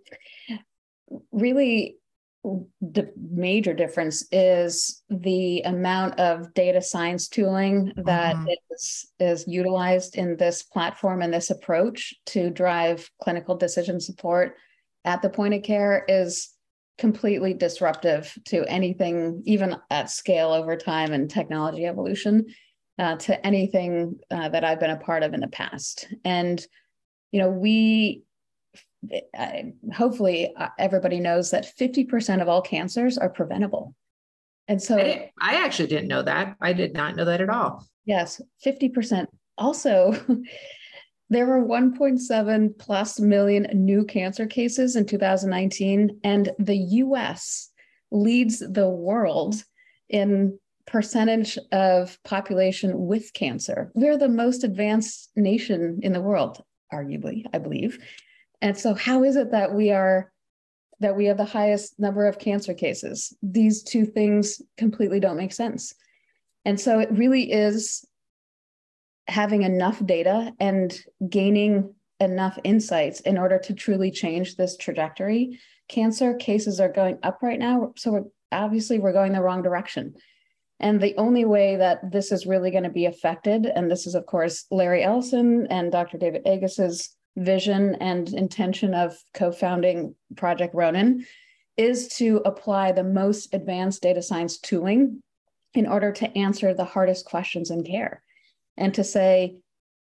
Really, 1.32 1.98
the 2.44 3.12
major 3.18 3.74
difference 3.74 4.26
is 4.32 5.04
the 5.10 5.62
amount 5.62 6.20
of 6.20 6.54
data 6.54 6.82
science 6.82 7.28
tooling 7.28 7.92
that 7.98 8.36
mm-hmm. 8.36 8.48
is, 8.72 9.12
is 9.20 9.46
utilized 9.48 10.16
in 10.16 10.38
this 10.38 10.64
platform 10.64 11.22
and 11.22 11.34
this 11.34 11.50
approach 11.50 12.14
to 12.28 12.50
drive 12.50 13.10
clinical 13.22 13.56
decision 13.56 14.00
support 14.00 14.56
at 15.06 15.22
the 15.22 15.30
point 15.30 15.54
of 15.54 15.64
care 15.64 16.06
is 16.08 16.50
completely 16.98 17.54
disruptive 17.54 18.38
to 18.46 18.64
anything, 18.66 19.42
even 19.46 19.78
at 19.90 20.10
scale 20.10 20.52
over 20.52 20.76
time 20.76 21.14
and 21.14 21.30
technology 21.30 21.86
evolution 21.86 22.46
uh, 23.00 23.16
to 23.16 23.46
anything 23.46 24.20
uh, 24.30 24.50
that 24.50 24.64
I've 24.64 24.80
been 24.80 24.92
a 24.92 24.98
part 24.98 25.24
of 25.24 25.34
in 25.34 25.40
the 25.40 25.48
past. 25.48 26.08
And, 26.26 26.64
you 27.32 27.40
know, 27.40 27.50
we 27.50 28.24
I, 29.36 29.74
hopefully 29.94 30.54
uh, 30.58 30.68
everybody 30.78 31.20
knows 31.20 31.52
that 31.52 31.66
50% 31.80 32.42
of 32.42 32.50
all 32.50 32.62
cancers 32.62 33.18
are 33.18 33.30
preventable. 33.30 33.96
And 34.68 34.82
so 34.82 34.98
I, 34.98 35.32
I 35.40 35.64
actually 35.66 35.88
didn't 35.88 36.10
know 36.10 36.22
that. 36.24 36.56
I 36.62 36.74
did 36.74 36.94
not 36.94 37.16
know 37.16 37.26
that 37.26 37.42
at 37.42 37.50
all. 37.50 37.88
Yes, 38.06 38.42
50%. 38.66 39.26
Also, 39.58 40.14
there 41.30 41.46
were 41.46 41.66
1.7 41.66 42.78
plus 42.78 43.20
million 43.20 43.68
new 43.74 44.06
cancer 44.06 44.46
cases 44.46 44.96
in 44.96 45.06
2019, 45.06 46.20
and 46.24 46.52
the 46.60 46.76
US 46.76 47.70
leads 48.12 48.60
the 48.60 48.90
world 48.90 49.64
in 50.10 50.60
percentage 50.90 51.58
of 51.72 52.18
population 52.24 53.08
with 53.08 53.32
cancer. 53.34 53.92
We're 53.94 54.18
the 54.18 54.28
most 54.28 54.64
advanced 54.64 55.30
nation 55.36 56.00
in 56.02 56.14
the 56.14 56.22
world, 56.22 56.64
arguably, 56.92 57.46
I 57.54 57.60
believe. 57.60 58.00
And 58.62 58.78
so 58.78 58.94
how 58.94 59.24
is 59.24 59.36
it 59.36 59.52
that 59.52 59.74
we 59.74 59.92
are 59.92 60.32
that 61.02 61.16
we 61.16 61.26
have 61.26 61.38
the 61.38 61.46
highest 61.46 61.98
number 61.98 62.28
of 62.28 62.40
cancer 62.40 62.74
cases? 62.74 63.34
These 63.42 63.84
two 63.84 64.06
things 64.06 64.62
completely 64.78 65.20
don't 65.20 65.38
make 65.38 65.54
sense. 65.54 65.94
And 66.66 66.78
so 66.78 67.00
it 67.00 67.10
really 67.12 67.52
is 67.52 68.06
having 69.28 69.62
enough 69.62 70.04
data 70.06 70.52
and 70.60 71.00
gaining 71.30 71.94
enough 72.20 72.60
insights 72.64 73.22
in 73.22 73.38
order 73.38 73.60
to 73.60 73.74
truly 73.74 74.12
change 74.12 74.56
this 74.56 74.76
trajectory. 74.76 75.60
Cancer 75.88 76.34
cases 76.34 76.80
are 76.82 76.92
going 76.92 77.18
up 77.24 77.40
right 77.42 77.60
now, 77.60 77.94
so 77.96 78.12
we're, 78.12 78.24
obviously 78.52 79.00
we're 79.00 79.14
going 79.14 79.32
the 79.32 79.42
wrong 79.42 79.62
direction. 79.62 80.16
And 80.80 81.02
the 81.02 81.16
only 81.18 81.44
way 81.44 81.76
that 81.76 82.12
this 82.12 82.32
is 82.32 82.46
really 82.46 82.72
going 82.72 82.84
to 82.84 82.90
be 82.90 83.06
affected, 83.06 83.66
and 83.66 83.92
this 83.92 84.08
is, 84.08 84.16
of 84.16 84.26
course, 84.26 84.66
Larry 84.72 85.04
Ellison 85.04 85.68
and 85.70 85.92
Dr. 85.92 86.18
David 86.18 86.44
Agus's 86.46 87.16
vision 87.36 87.96
and 87.96 88.30
intention 88.30 88.94
of 88.94 89.18
co 89.34 89.52
founding 89.52 90.16
Project 90.38 90.74
Ronin, 90.74 91.26
is 91.76 92.08
to 92.10 92.42
apply 92.46 92.92
the 92.92 93.04
most 93.04 93.54
advanced 93.54 94.02
data 94.02 94.22
science 94.22 94.58
tooling 94.58 95.22
in 95.74 95.86
order 95.86 96.12
to 96.12 96.38
answer 96.38 96.74
the 96.74 96.86
hardest 96.86 97.26
questions 97.26 97.72
in 97.72 97.84
care. 97.84 98.24
And 98.78 98.94
to 98.94 99.04
say, 99.04 99.58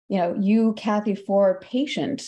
you 0.08 0.18
know, 0.18 0.36
you, 0.38 0.74
Kathy 0.74 1.14
Ford, 1.14 1.62
patient, 1.62 2.22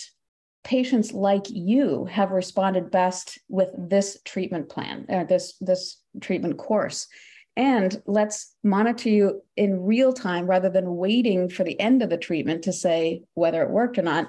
patients 0.65 1.13
like 1.13 1.45
you 1.49 2.07
have 2.07 2.31
responded 2.31 2.91
best 2.91 3.39
with 3.49 3.71
this 3.77 4.19
treatment 4.25 4.69
plan 4.71 5.07
or 5.09 5.25
this, 5.25 5.57
this 5.61 5.99
treatment 6.21 6.59
course 6.59 7.07
and 7.61 8.01
let's 8.07 8.57
monitor 8.65 9.11
you 9.11 9.43
in 9.55 9.83
real 9.83 10.15
time 10.15 10.47
rather 10.47 10.71
than 10.71 10.97
waiting 10.97 11.51
for 11.51 11.63
the 11.63 11.79
end 11.79 12.03
of 12.03 12.09
the 12.09 12.17
treatment 12.17 12.63
to 12.63 12.73
say 12.73 13.23
whether 13.35 13.63
it 13.63 13.69
worked 13.69 13.99
or 13.99 14.03
not. 14.03 14.29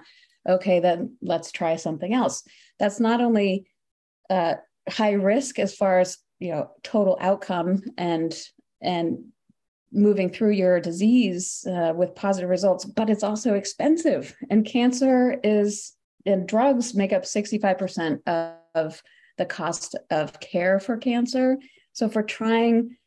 Okay, 0.50 0.81
then 0.81 1.15
let's 1.21 1.50
try 1.50 1.77
something 1.77 2.13
else. 2.13 2.43
That's 2.77 3.00
not 3.00 3.21
only 3.21 3.67
uh, 4.29 4.55
high 4.89 5.13
risk 5.13 5.59
as 5.59 5.73
far 5.73 6.01
as 6.01 6.17
you 6.39 6.51
know 6.51 6.71
total 6.83 7.17
outcome 7.21 7.81
and 7.97 8.38
and 8.81 9.23
moving 9.93 10.29
through 10.29 10.51
your 10.51 10.81
disease 10.81 11.65
uh, 11.69 11.93
with 11.95 12.15
positive 12.15 12.50
results, 12.50 12.83
but 12.83 13.09
it's 13.09 13.23
also 13.23 13.53
expensive. 13.53 14.35
And 14.50 14.65
cancer 14.65 15.39
is 15.41 15.93
and 16.25 16.45
drugs 16.45 16.93
make 16.95 17.13
up 17.13 17.23
65% 17.23 18.19
of 18.75 19.01
the 19.38 19.45
cost 19.45 19.95
of 20.09 20.38
care 20.41 20.81
for 20.81 20.97
cancer. 20.97 21.57
So 21.93 22.09
for 22.09 22.23
trying 22.23 22.97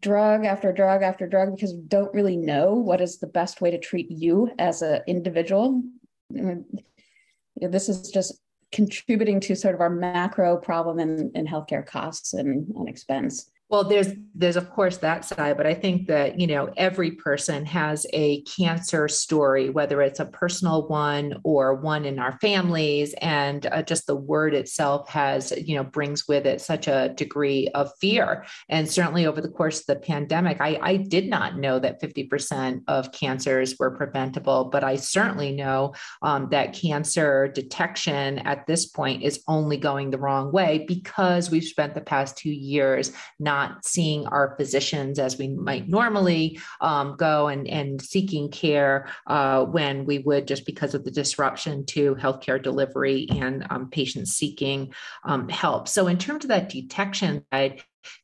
drug 0.00 0.44
after 0.44 0.72
drug 0.72 1.02
after 1.02 1.26
drug 1.26 1.54
because 1.54 1.74
we 1.74 1.82
don't 1.88 2.12
really 2.14 2.36
know 2.36 2.74
what 2.74 3.00
is 3.00 3.18
the 3.18 3.26
best 3.26 3.60
way 3.60 3.70
to 3.70 3.78
treat 3.78 4.10
you 4.10 4.50
as 4.58 4.82
an 4.82 5.02
individual. 5.06 5.82
This 6.30 7.88
is 7.88 8.10
just 8.10 8.40
contributing 8.70 9.40
to 9.40 9.56
sort 9.56 9.74
of 9.74 9.80
our 9.80 9.90
macro 9.90 10.56
problem 10.56 10.98
in, 10.98 11.30
in 11.34 11.46
healthcare 11.46 11.86
costs 11.86 12.34
and, 12.34 12.68
and 12.68 12.88
expense. 12.88 13.50
Well, 13.70 13.84
there's 13.84 14.08
there's 14.34 14.56
of 14.56 14.70
course 14.70 14.98
that 14.98 15.24
side, 15.26 15.56
but 15.58 15.66
I 15.66 15.74
think 15.74 16.06
that 16.06 16.40
you 16.40 16.46
know 16.46 16.72
every 16.78 17.10
person 17.10 17.66
has 17.66 18.06
a 18.14 18.40
cancer 18.42 19.08
story, 19.08 19.68
whether 19.68 20.00
it's 20.00 20.20
a 20.20 20.24
personal 20.24 20.88
one 20.88 21.34
or 21.44 21.74
one 21.74 22.06
in 22.06 22.18
our 22.18 22.38
families, 22.38 23.14
and 23.20 23.66
uh, 23.66 23.82
just 23.82 24.06
the 24.06 24.16
word 24.16 24.54
itself 24.54 25.10
has 25.10 25.52
you 25.66 25.76
know 25.76 25.84
brings 25.84 26.26
with 26.26 26.46
it 26.46 26.62
such 26.62 26.88
a 26.88 27.12
degree 27.14 27.68
of 27.74 27.90
fear. 28.00 28.46
And 28.70 28.88
certainly 28.88 29.26
over 29.26 29.42
the 29.42 29.50
course 29.50 29.80
of 29.80 29.86
the 29.86 29.96
pandemic, 29.96 30.62
I, 30.62 30.78
I 30.80 30.96
did 30.96 31.28
not 31.28 31.58
know 31.58 31.78
that 31.78 32.00
50% 32.00 32.84
of 32.88 33.12
cancers 33.12 33.78
were 33.78 33.90
preventable, 33.90 34.64
but 34.66 34.82
I 34.82 34.96
certainly 34.96 35.52
know 35.52 35.94
um, 36.22 36.48
that 36.52 36.72
cancer 36.72 37.48
detection 37.48 38.38
at 38.40 38.66
this 38.66 38.86
point 38.86 39.22
is 39.22 39.42
only 39.46 39.76
going 39.76 40.10
the 40.10 40.18
wrong 40.18 40.52
way 40.52 40.86
because 40.88 41.50
we've 41.50 41.64
spent 41.64 41.94
the 41.94 42.00
past 42.00 42.38
two 42.38 42.50
years 42.50 43.12
not 43.38 43.57
not 43.58 43.84
seeing 43.84 44.26
our 44.28 44.54
physicians 44.56 45.18
as 45.18 45.38
we 45.38 45.48
might 45.48 45.88
normally 45.88 46.60
um, 46.80 47.16
go 47.16 47.48
and, 47.48 47.66
and 47.68 48.00
seeking 48.00 48.50
care 48.50 49.08
uh, 49.26 49.64
when 49.64 50.04
we 50.04 50.18
would 50.18 50.46
just 50.46 50.64
because 50.64 50.94
of 50.94 51.04
the 51.04 51.10
disruption 51.10 51.84
to 51.86 52.14
healthcare 52.16 52.62
delivery 52.62 53.26
and 53.30 53.66
um, 53.70 53.90
patients 53.90 54.32
seeking 54.32 54.92
um, 55.24 55.48
help. 55.48 55.88
So, 55.88 56.06
in 56.06 56.18
terms 56.18 56.44
of 56.44 56.48
that 56.48 56.68
detection 56.68 57.44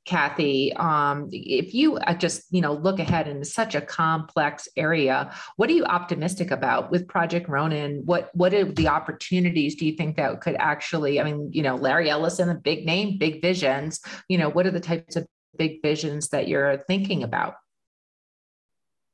Kathy, 0.04 0.72
um, 0.74 1.28
if 1.32 1.74
you 1.74 1.96
uh, 1.96 2.14
just 2.14 2.44
you 2.50 2.60
know 2.60 2.74
look 2.74 2.98
ahead 2.98 3.28
in 3.28 3.44
such 3.44 3.74
a 3.74 3.80
complex 3.80 4.68
area, 4.76 5.34
what 5.56 5.70
are 5.70 5.72
you 5.72 5.84
optimistic 5.84 6.50
about 6.50 6.90
with 6.90 7.08
Project 7.08 7.48
Ronin? 7.48 8.02
What 8.04 8.30
what 8.34 8.54
are 8.54 8.64
the 8.64 8.88
opportunities 8.88 9.74
do 9.76 9.86
you 9.86 9.96
think 9.96 10.16
that 10.16 10.40
could 10.40 10.56
actually? 10.58 11.20
I 11.20 11.24
mean, 11.24 11.50
you 11.52 11.62
know, 11.62 11.76
Larry 11.76 12.10
Ellison, 12.10 12.48
a 12.48 12.54
big 12.54 12.86
name, 12.86 13.18
big 13.18 13.42
visions. 13.42 14.00
You 14.28 14.38
know, 14.38 14.50
what 14.50 14.66
are 14.66 14.70
the 14.70 14.80
types 14.80 15.16
of 15.16 15.26
big 15.56 15.82
visions 15.82 16.28
that 16.28 16.48
you're 16.48 16.78
thinking 16.86 17.22
about? 17.22 17.54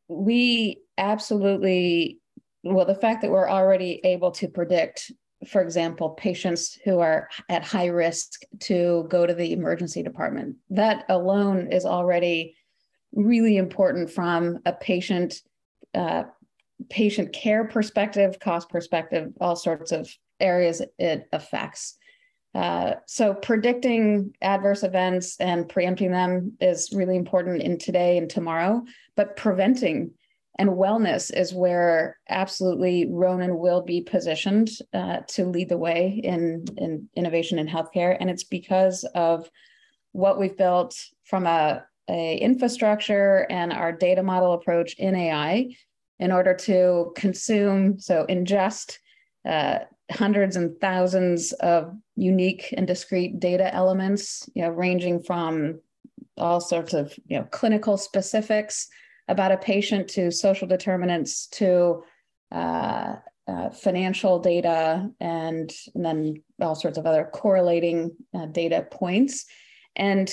We 0.08 0.82
absolutely 0.98 2.20
well, 2.62 2.84
the 2.84 2.94
fact 2.94 3.22
that 3.22 3.30
we're 3.30 3.48
already 3.48 4.00
able 4.04 4.32
to 4.32 4.48
predict 4.48 5.10
for 5.46 5.62
example, 5.62 6.10
patients 6.10 6.78
who 6.84 6.98
are 6.98 7.28
at 7.48 7.64
high 7.64 7.86
risk 7.86 8.42
to 8.60 9.06
go 9.08 9.26
to 9.26 9.34
the 9.34 9.52
emergency 9.52 10.02
department. 10.02 10.56
That 10.68 11.04
alone 11.08 11.72
is 11.72 11.84
already 11.84 12.56
really 13.12 13.56
important 13.56 14.10
from 14.10 14.58
a 14.66 14.72
patient 14.72 15.40
uh, 15.94 16.24
patient 16.88 17.32
care 17.32 17.64
perspective, 17.64 18.38
cost 18.40 18.68
perspective, 18.70 19.32
all 19.40 19.56
sorts 19.56 19.92
of 19.92 20.08
areas 20.38 20.80
it 20.98 21.28
affects. 21.32 21.96
Uh, 22.54 22.94
so 23.06 23.34
predicting 23.34 24.34
adverse 24.42 24.82
events 24.82 25.36
and 25.38 25.68
preempting 25.68 26.10
them 26.10 26.52
is 26.60 26.90
really 26.92 27.16
important 27.16 27.62
in 27.62 27.78
today 27.78 28.18
and 28.18 28.28
tomorrow, 28.30 28.82
but 29.16 29.36
preventing 29.36 30.10
and 30.60 30.68
wellness 30.68 31.34
is 31.34 31.54
where 31.54 32.18
absolutely 32.28 33.06
Ronin 33.10 33.58
will 33.58 33.80
be 33.80 34.02
positioned 34.02 34.68
uh, 34.92 35.20
to 35.28 35.46
lead 35.46 35.70
the 35.70 35.78
way 35.78 36.20
in, 36.22 36.66
in 36.76 37.08
innovation 37.16 37.58
in 37.58 37.66
healthcare. 37.66 38.14
And 38.20 38.28
it's 38.28 38.44
because 38.44 39.04
of 39.14 39.50
what 40.12 40.38
we've 40.38 40.58
built 40.58 40.94
from 41.24 41.46
a, 41.46 41.82
a 42.10 42.36
infrastructure 42.36 43.46
and 43.48 43.72
our 43.72 43.90
data 43.90 44.22
model 44.22 44.52
approach 44.52 44.92
in 44.98 45.14
AI 45.14 45.74
in 46.18 46.30
order 46.30 46.52
to 46.52 47.12
consume, 47.16 47.98
so 47.98 48.26
ingest 48.28 48.98
uh, 49.48 49.78
hundreds 50.10 50.56
and 50.56 50.78
thousands 50.78 51.52
of 51.54 51.96
unique 52.16 52.74
and 52.76 52.86
discrete 52.86 53.40
data 53.40 53.74
elements, 53.74 54.46
you 54.54 54.60
know, 54.60 54.68
ranging 54.68 55.22
from 55.22 55.80
all 56.36 56.60
sorts 56.60 56.92
of 56.92 57.18
you 57.28 57.38
know 57.38 57.44
clinical 57.44 57.96
specifics 57.96 58.88
about 59.30 59.52
a 59.52 59.56
patient 59.56 60.08
to 60.08 60.30
social 60.32 60.66
determinants 60.66 61.46
to 61.46 62.02
uh, 62.52 63.14
uh, 63.46 63.70
financial 63.70 64.40
data 64.40 65.08
and, 65.20 65.72
and, 65.94 66.04
then 66.04 66.42
all 66.60 66.74
sorts 66.74 66.98
of 66.98 67.06
other 67.06 67.30
correlating 67.32 68.10
uh, 68.34 68.46
data 68.46 68.86
points. 68.90 69.46
And 69.96 70.32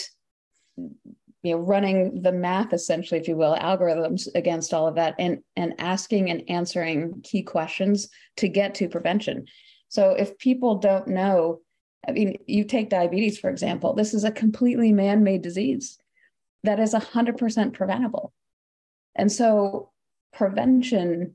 you 1.43 1.53
know 1.53 1.59
running 1.59 2.21
the 2.23 2.31
math 2.31 2.73
essentially 2.73 3.19
if 3.19 3.27
you 3.27 3.35
will 3.35 3.55
algorithms 3.55 4.27
against 4.35 4.73
all 4.73 4.87
of 4.87 4.95
that 4.95 5.15
and 5.19 5.39
and 5.55 5.73
asking 5.77 6.29
and 6.29 6.43
answering 6.49 7.21
key 7.23 7.43
questions 7.43 8.09
to 8.37 8.47
get 8.47 8.75
to 8.75 8.89
prevention. 8.89 9.45
So 9.87 10.11
if 10.11 10.37
people 10.37 10.75
don't 10.75 11.07
know 11.07 11.61
i 12.07 12.11
mean 12.11 12.37
you 12.47 12.63
take 12.63 12.89
diabetes 12.89 13.39
for 13.39 13.49
example 13.49 13.93
this 13.93 14.13
is 14.13 14.23
a 14.23 14.31
completely 14.31 14.91
man-made 14.91 15.41
disease 15.41 15.97
that 16.63 16.79
is 16.79 16.93
100% 16.93 17.73
preventable 17.73 18.33
and 19.17 19.31
so 19.31 19.89
prevention 20.33 21.33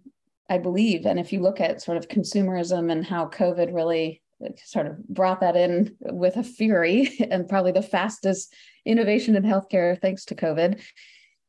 i 0.49 0.59
believe 0.59 1.07
and 1.07 1.19
if 1.19 1.33
you 1.33 1.41
look 1.41 1.61
at 1.61 1.83
sort 1.83 1.97
of 1.97 2.09
consumerism 2.09 2.91
and 2.91 3.05
how 3.05 3.27
covid 3.27 3.75
really 3.75 4.23
sort 4.65 4.87
of 4.87 5.07
brought 5.09 5.41
that 5.41 5.57
in 5.57 5.97
with 6.01 6.37
a 6.37 6.43
fury 6.43 7.11
and 7.31 7.49
probably 7.49 7.73
the 7.73 7.83
fastest 7.83 8.55
innovation 8.85 9.37
in 9.37 9.43
healthcare 9.43 10.01
thanks 10.01 10.25
to 10.27 10.35
COVID. 10.35 10.81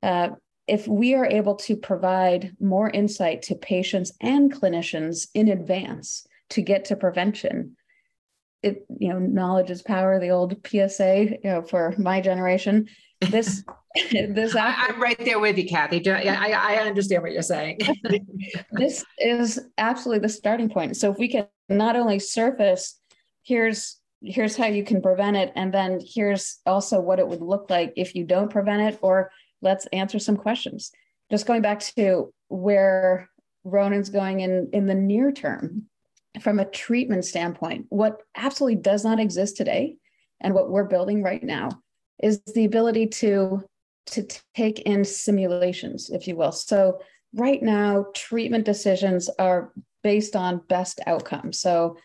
Uh, 0.02 0.30
if 0.68 0.88
we 0.88 1.14
are 1.14 1.26
able 1.26 1.56
to 1.56 1.76
provide 1.76 2.56
more 2.60 2.90
insight 2.90 3.42
to 3.44 3.56
patients 3.56 4.14
and 4.22 4.54
clinicians 4.54 5.28
in 5.34 5.50
advance 5.50 6.26
to 6.52 6.62
get 6.62 6.86
to 6.86 6.96
prevention, 6.96 7.76
it 8.62 8.86
you 8.98 9.10
know 9.10 9.20
knowledge 9.20 9.70
is 9.70 9.82
power. 9.82 10.20
The 10.20 10.30
old 10.30 10.56
PSA, 10.66 11.38
you 11.44 11.50
know, 11.50 11.62
for 11.64 11.94
my 11.98 12.22
generation. 12.22 12.88
This 13.30 13.64
this 14.12 14.56
I, 14.56 14.88
am 14.90 15.02
right 15.02 15.18
there 15.20 15.40
with 15.40 15.58
you, 15.58 15.68
Kathy. 15.68 16.10
I, 16.10 16.52
I 16.52 16.76
understand 16.78 17.22
what 17.22 17.32
you're 17.32 17.44
saying. 17.44 17.80
this 18.72 19.06
is 19.20 19.60
absolutely 19.78 20.22
the 20.22 20.30
starting 20.30 20.70
point. 20.70 20.98
So 20.98 21.12
if 21.12 21.18
we 21.18 21.28
can 21.28 21.48
not 21.70 21.96
only 21.96 22.20
surface 22.20 23.00
here's 23.44 24.00
here's 24.22 24.56
how 24.56 24.68
you 24.68 24.84
can 24.84 25.02
prevent 25.02 25.36
it 25.36 25.52
and 25.56 25.74
then 25.74 26.00
here's 26.02 26.60
also 26.66 27.00
what 27.00 27.20
it 27.20 27.28
would 27.28 27.42
look 27.42 27.70
like 27.70 27.94
if 27.96 28.16
you 28.16 28.24
don't 28.24 28.50
prevent 28.50 28.82
it 28.82 29.00
or 29.02 29.30
let's 29.62 29.86
answer 29.88 30.18
some 30.18 30.38
questions 30.38 30.92
just 31.30 31.46
going 31.46 31.62
back 31.62 31.80
to 31.80 32.34
where 32.48 33.30
ronin's 33.66 34.10
going 34.10 34.40
in 34.40 34.70
in 34.72 34.86
the 34.86 34.96
near 34.96 35.32
term 35.32 35.84
from 36.42 36.60
a 36.60 36.66
treatment 36.66 37.26
standpoint 37.26 37.86
what 37.90 38.22
absolutely 38.36 38.82
does 38.82 39.04
not 39.04 39.20
exist 39.20 39.58
today 39.58 39.96
and 40.40 40.54
what 40.54 40.70
we're 40.70 40.86
building 40.86 41.22
right 41.22 41.44
now 41.44 41.70
is 42.22 42.42
the 42.54 42.66
ability 42.66 43.08
to 43.08 43.64
to 44.06 44.28
take 44.54 44.82
in 44.82 45.06
simulations 45.06 46.10
if 46.10 46.28
you 46.28 46.36
will. 46.36 46.52
So 46.52 47.00
right 47.34 47.62
now 47.62 48.08
treatment 48.14 48.66
decisions 48.66 49.30
are 49.40 49.72
based 50.04 50.36
on 50.36 50.62
best 50.68 51.00
outcomes 51.08 51.60
so 51.60 51.98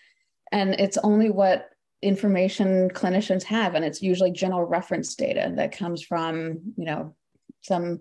and 0.52 0.74
it's 0.74 0.96
only 0.98 1.30
what 1.30 1.68
information 2.00 2.88
clinicians 2.90 3.42
have 3.42 3.74
and 3.74 3.85
it's 3.85 4.00
usually 4.00 4.30
general 4.30 4.64
reference 4.64 5.14
data 5.16 5.52
that 5.56 5.76
comes 5.76 6.02
from 6.02 6.61
you 6.76 6.85
know 6.85 7.14
some 7.62 8.00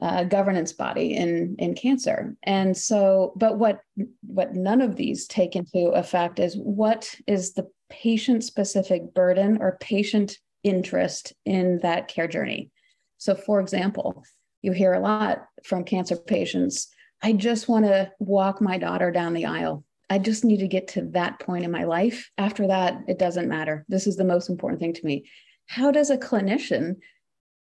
uh, 0.00 0.24
governance 0.24 0.72
body 0.72 1.14
in 1.14 1.54
in 1.58 1.74
cancer. 1.74 2.34
And 2.42 2.76
so 2.76 3.32
but 3.36 3.58
what 3.58 3.80
what 4.26 4.54
none 4.54 4.80
of 4.80 4.96
these 4.96 5.26
take 5.26 5.54
into 5.54 5.90
effect 5.90 6.38
is 6.38 6.56
what 6.56 7.14
is 7.26 7.52
the 7.52 7.68
patient 7.90 8.42
specific 8.42 9.14
burden 9.14 9.58
or 9.60 9.78
patient 9.80 10.38
interest 10.64 11.32
in 11.44 11.78
that 11.82 12.08
care 12.08 12.28
journey 12.28 12.70
so 13.18 13.34
for 13.34 13.60
example 13.60 14.24
you 14.62 14.72
hear 14.72 14.94
a 14.94 15.00
lot 15.00 15.46
from 15.64 15.84
cancer 15.84 16.16
patients 16.16 16.88
i 17.22 17.32
just 17.32 17.68
want 17.68 17.84
to 17.84 18.10
walk 18.18 18.60
my 18.60 18.78
daughter 18.78 19.10
down 19.10 19.32
the 19.32 19.46
aisle 19.46 19.84
I 20.12 20.18
just 20.18 20.44
need 20.44 20.58
to 20.58 20.68
get 20.68 20.88
to 20.88 21.06
that 21.12 21.40
point 21.40 21.64
in 21.64 21.70
my 21.70 21.84
life. 21.84 22.30
After 22.36 22.66
that, 22.66 22.98
it 23.08 23.18
doesn't 23.18 23.48
matter. 23.48 23.86
This 23.88 24.06
is 24.06 24.18
the 24.18 24.26
most 24.26 24.50
important 24.50 24.78
thing 24.78 24.92
to 24.92 25.06
me. 25.06 25.24
How 25.68 25.90
does 25.90 26.10
a 26.10 26.18
clinician 26.18 26.96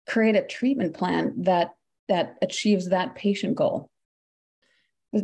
create 0.10 0.36
a 0.36 0.46
treatment 0.46 0.94
plan 0.94 1.34
that 1.44 1.70
that 2.10 2.36
achieves 2.42 2.90
that 2.90 3.16
patient 3.16 3.56
goal? 3.56 3.90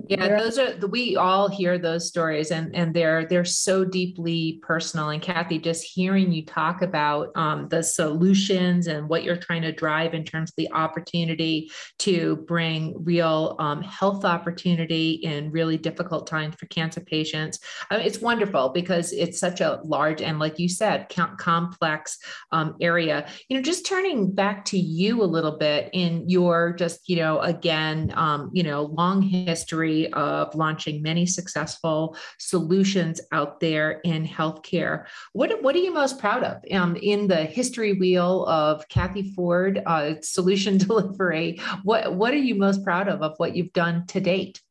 Yeah 0.08 0.38
those 0.38 0.60
are 0.60 0.76
we 0.88 1.16
all 1.16 1.48
hear 1.50 1.80
those 1.80 2.08
stories 2.08 2.52
and 2.52 2.76
and 2.76 2.94
they're 2.94 3.26
they're 3.26 3.46
so 3.46 3.84
deeply 3.84 4.60
personal. 4.62 5.10
And 5.10 5.22
kathy 5.22 5.58
just 5.58 5.84
hearing 5.84 6.32
you 6.32 6.46
talk 6.46 6.82
about 6.82 7.30
um, 7.36 7.68
the 7.70 7.82
solutions 7.82 8.88
and 8.88 9.10
what 9.10 9.24
you're 9.24 9.38
trying 9.38 9.64
to 9.64 9.72
drive 9.72 10.14
in 10.14 10.24
terms 10.24 10.52
of 10.52 10.56
the 10.58 10.72
opportunity 10.74 11.72
to 12.00 12.38
bring 12.48 12.94
real 13.04 13.56
um, 13.60 13.82
health 13.82 14.26
opportunity 14.26 15.14
in 15.14 15.52
really 15.52 15.78
difficult 15.78 16.28
times 16.28 16.56
for 16.56 16.68
cancer 16.68 17.02
patients 17.02 17.60
I 17.90 17.98
mean, 17.98 18.06
it's 18.06 18.20
wonderful 18.20 18.70
because 18.70 19.12
it's 19.12 19.40
such 19.40 19.62
a 19.62 19.80
large 19.84 20.22
and 20.22 20.40
like 20.40 20.60
you 20.60 20.70
said 20.70 21.10
complex 21.10 22.20
um, 22.52 22.76
area. 22.80 23.28
You 23.48 23.58
know 23.58 23.64
just 23.64 23.86
turning 23.86 24.32
back 24.32 24.66
to 24.66 24.78
you 24.78 25.24
a 25.24 25.26
little 25.26 25.58
bit 25.58 25.90
in 25.94 26.30
your 26.30 26.74
just 26.74 27.10
you 27.10 27.16
know 27.16 27.40
again 27.40 28.14
um, 28.16 28.52
you 28.54 28.64
know 28.64 28.84
long 28.84 29.22
history 29.22 29.79
history 29.80 30.12
of 30.14 30.54
launching 30.56 31.02
many 31.02 31.26
successful 31.26 32.16
solutions 32.38 33.22
out 33.32 33.60
there 33.60 34.02
in 34.04 34.28
healthcare. 34.28 35.06
What, 35.34 35.62
what 35.64 35.76
are 35.76 35.80
you 35.80 35.94
most 35.94 36.20
proud 36.20 36.44
of 36.44 36.58
um, 36.72 36.96
in 36.98 37.28
the 37.28 37.44
history 37.46 37.94
wheel 37.94 38.46
of 38.46 38.88
Kathy 38.90 39.32
Ford 39.34 39.82
uh, 39.86 40.16
solution 40.22 40.78
delivery? 40.88 41.60
What, 41.84 42.16
what 42.16 42.34
are 42.34 42.38
you 42.38 42.56
most 42.56 42.84
proud 42.84 43.08
of 43.08 43.22
of 43.22 43.34
what 43.38 43.56
you've 43.56 43.74
done 43.74 44.06
to 44.08 44.20
date? 44.20 44.62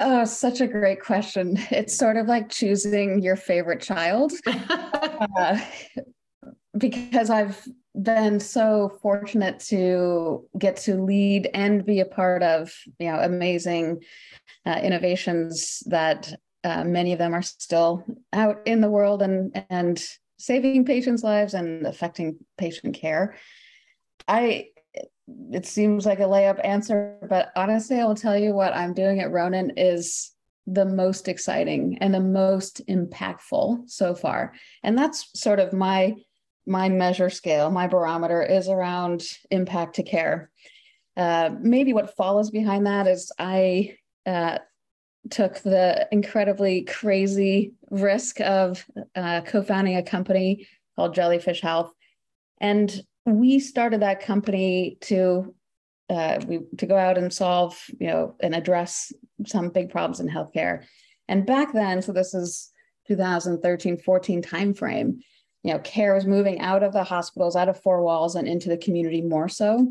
Oh, 0.00 0.24
such 0.24 0.60
a 0.60 0.66
great 0.66 1.02
question. 1.02 1.58
It's 1.70 1.96
sort 1.96 2.16
of 2.16 2.26
like 2.26 2.48
choosing 2.48 3.20
your 3.20 3.36
favorite 3.36 3.82
child. 3.82 4.32
uh, 4.46 5.60
because 6.76 7.30
I've 7.30 7.66
been 7.94 8.40
so 8.40 8.98
fortunate 9.02 9.60
to 9.60 10.48
get 10.58 10.76
to 10.76 11.00
lead 11.02 11.48
and 11.54 11.86
be 11.86 12.00
a 12.00 12.04
part 12.04 12.42
of 12.42 12.72
you 12.98 13.10
know 13.10 13.18
amazing 13.20 14.02
uh, 14.66 14.80
innovations 14.82 15.82
that 15.86 16.34
uh, 16.64 16.82
many 16.84 17.12
of 17.12 17.18
them 17.18 17.34
are 17.34 17.42
still 17.42 18.04
out 18.32 18.60
in 18.66 18.80
the 18.80 18.90
world 18.90 19.22
and 19.22 19.64
and 19.70 20.04
saving 20.38 20.84
patients 20.84 21.22
lives 21.22 21.54
and 21.54 21.86
affecting 21.86 22.36
patient 22.58 22.94
care. 22.94 23.36
I 24.26 24.66
it 25.52 25.64
seems 25.64 26.04
like 26.04 26.20
a 26.20 26.24
layup 26.24 26.60
answer 26.62 27.16
but 27.30 27.50
honestly 27.56 27.98
i 27.98 28.04
will 28.04 28.14
tell 28.14 28.36
you 28.36 28.52
what 28.52 28.76
i'm 28.76 28.92
doing 28.92 29.20
at 29.20 29.30
ronin 29.30 29.72
is 29.74 30.34
the 30.66 30.84
most 30.84 31.28
exciting 31.28 31.98
and 32.00 32.14
the 32.14 32.20
most 32.20 32.86
impactful 32.86 33.88
so 33.88 34.14
far. 34.14 34.54
And 34.82 34.96
that's 34.96 35.28
sort 35.38 35.60
of 35.60 35.72
my 35.72 36.14
my 36.66 36.88
measure 36.88 37.30
scale, 37.30 37.70
my 37.70 37.86
barometer 37.86 38.42
is 38.42 38.68
around 38.68 39.22
impact 39.50 39.96
to 39.96 40.02
care. 40.02 40.50
Uh, 41.16 41.50
maybe 41.60 41.92
what 41.92 42.16
follows 42.16 42.50
behind 42.50 42.86
that 42.86 43.06
is 43.06 43.30
I 43.38 43.96
uh, 44.26 44.58
took 45.30 45.60
the 45.60 46.08
incredibly 46.10 46.82
crazy 46.82 47.74
risk 47.90 48.40
of 48.40 48.84
uh, 49.14 49.42
co-founding 49.42 49.96
a 49.96 50.02
company 50.02 50.66
called 50.96 51.14
Jellyfish 51.14 51.60
Health, 51.60 51.92
and 52.58 53.02
we 53.26 53.58
started 53.58 54.02
that 54.02 54.20
company 54.20 54.98
to 55.02 55.54
uh, 56.10 56.38
we 56.46 56.60
to 56.78 56.86
go 56.86 56.96
out 56.96 57.16
and 57.16 57.32
solve 57.32 57.82
you 57.98 58.08
know 58.08 58.34
and 58.40 58.54
address 58.54 59.12
some 59.46 59.70
big 59.70 59.90
problems 59.90 60.20
in 60.20 60.28
healthcare. 60.28 60.84
And 61.28 61.46
back 61.46 61.72
then, 61.72 62.02
so 62.02 62.12
this 62.12 62.34
is 62.34 62.70
2013 63.06 63.98
14 63.98 64.42
timeframe 64.42 65.20
you 65.64 65.72
know, 65.72 65.78
care 65.78 66.14
is 66.14 66.26
moving 66.26 66.60
out 66.60 66.82
of 66.82 66.92
the 66.92 67.02
hospitals, 67.02 67.56
out 67.56 67.70
of 67.70 67.80
four 67.80 68.02
walls, 68.02 68.34
and 68.36 68.46
into 68.46 68.68
the 68.68 68.76
community 68.76 69.22
more 69.22 69.48
so, 69.48 69.90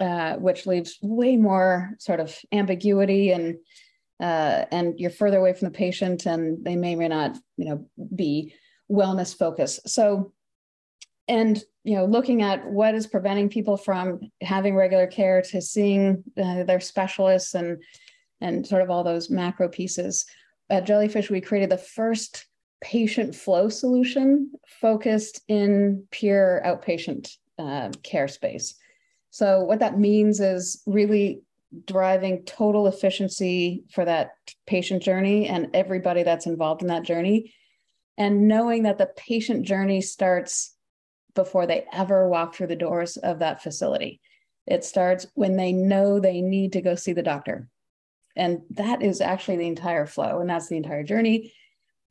uh, 0.00 0.34
which 0.34 0.66
leaves 0.66 0.98
way 1.00 1.36
more 1.36 1.94
sort 1.98 2.18
of 2.18 2.36
ambiguity 2.50 3.30
and 3.30 3.56
uh, 4.20 4.66
and 4.70 5.00
you're 5.00 5.10
further 5.10 5.38
away 5.38 5.52
from 5.52 5.66
the 5.66 5.76
patient, 5.76 6.26
and 6.26 6.64
they 6.64 6.76
may 6.76 6.94
or 6.94 6.98
may 6.98 7.08
not, 7.08 7.36
you 7.56 7.64
know, 7.64 7.86
be 8.14 8.54
wellness 8.90 9.36
focused. 9.36 9.88
So, 9.88 10.32
and 11.28 11.62
you 11.84 11.96
know, 11.96 12.04
looking 12.04 12.42
at 12.42 12.64
what 12.68 12.94
is 12.94 13.06
preventing 13.06 13.48
people 13.48 13.76
from 13.76 14.20
having 14.40 14.76
regular 14.76 15.06
care 15.06 15.42
to 15.42 15.62
seeing 15.62 16.22
uh, 16.36 16.64
their 16.64 16.80
specialists 16.80 17.54
and 17.54 17.80
and 18.40 18.66
sort 18.66 18.82
of 18.82 18.90
all 18.90 19.04
those 19.04 19.30
macro 19.30 19.68
pieces. 19.68 20.26
At 20.68 20.84
Jellyfish, 20.86 21.30
we 21.30 21.40
created 21.40 21.70
the 21.70 21.78
first 21.78 22.46
patient 22.82 23.34
flow 23.34 23.68
solution 23.68 24.50
focused 24.66 25.40
in 25.48 26.04
pure 26.10 26.60
outpatient 26.66 27.36
uh, 27.58 27.90
care 28.02 28.28
space. 28.28 28.74
So, 29.30 29.62
what 29.62 29.78
that 29.78 29.98
means 29.98 30.40
is 30.40 30.82
really 30.86 31.42
driving 31.86 32.44
total 32.44 32.86
efficiency 32.86 33.84
for 33.92 34.04
that 34.04 34.32
patient 34.66 35.02
journey 35.02 35.48
and 35.48 35.68
everybody 35.74 36.22
that's 36.22 36.46
involved 36.46 36.82
in 36.82 36.88
that 36.88 37.04
journey. 37.04 37.54
And 38.18 38.46
knowing 38.46 38.82
that 38.82 38.98
the 38.98 39.10
patient 39.16 39.66
journey 39.66 40.02
starts 40.02 40.74
before 41.34 41.66
they 41.66 41.86
ever 41.92 42.28
walk 42.28 42.54
through 42.54 42.66
the 42.66 42.76
doors 42.76 43.16
of 43.16 43.38
that 43.38 43.62
facility. 43.62 44.20
It 44.66 44.84
starts 44.84 45.26
when 45.34 45.56
they 45.56 45.72
know 45.72 46.20
they 46.20 46.40
need 46.40 46.74
to 46.74 46.82
go 46.82 46.94
see 46.94 47.14
the 47.14 47.22
doctor. 47.22 47.68
And 48.36 48.60
that 48.70 49.02
is 49.02 49.20
actually 49.20 49.56
the 49.56 49.66
entire 49.66 50.06
flow, 50.06 50.40
and 50.40 50.48
that's 50.48 50.68
the 50.68 50.76
entire 50.76 51.02
journey. 51.02 51.52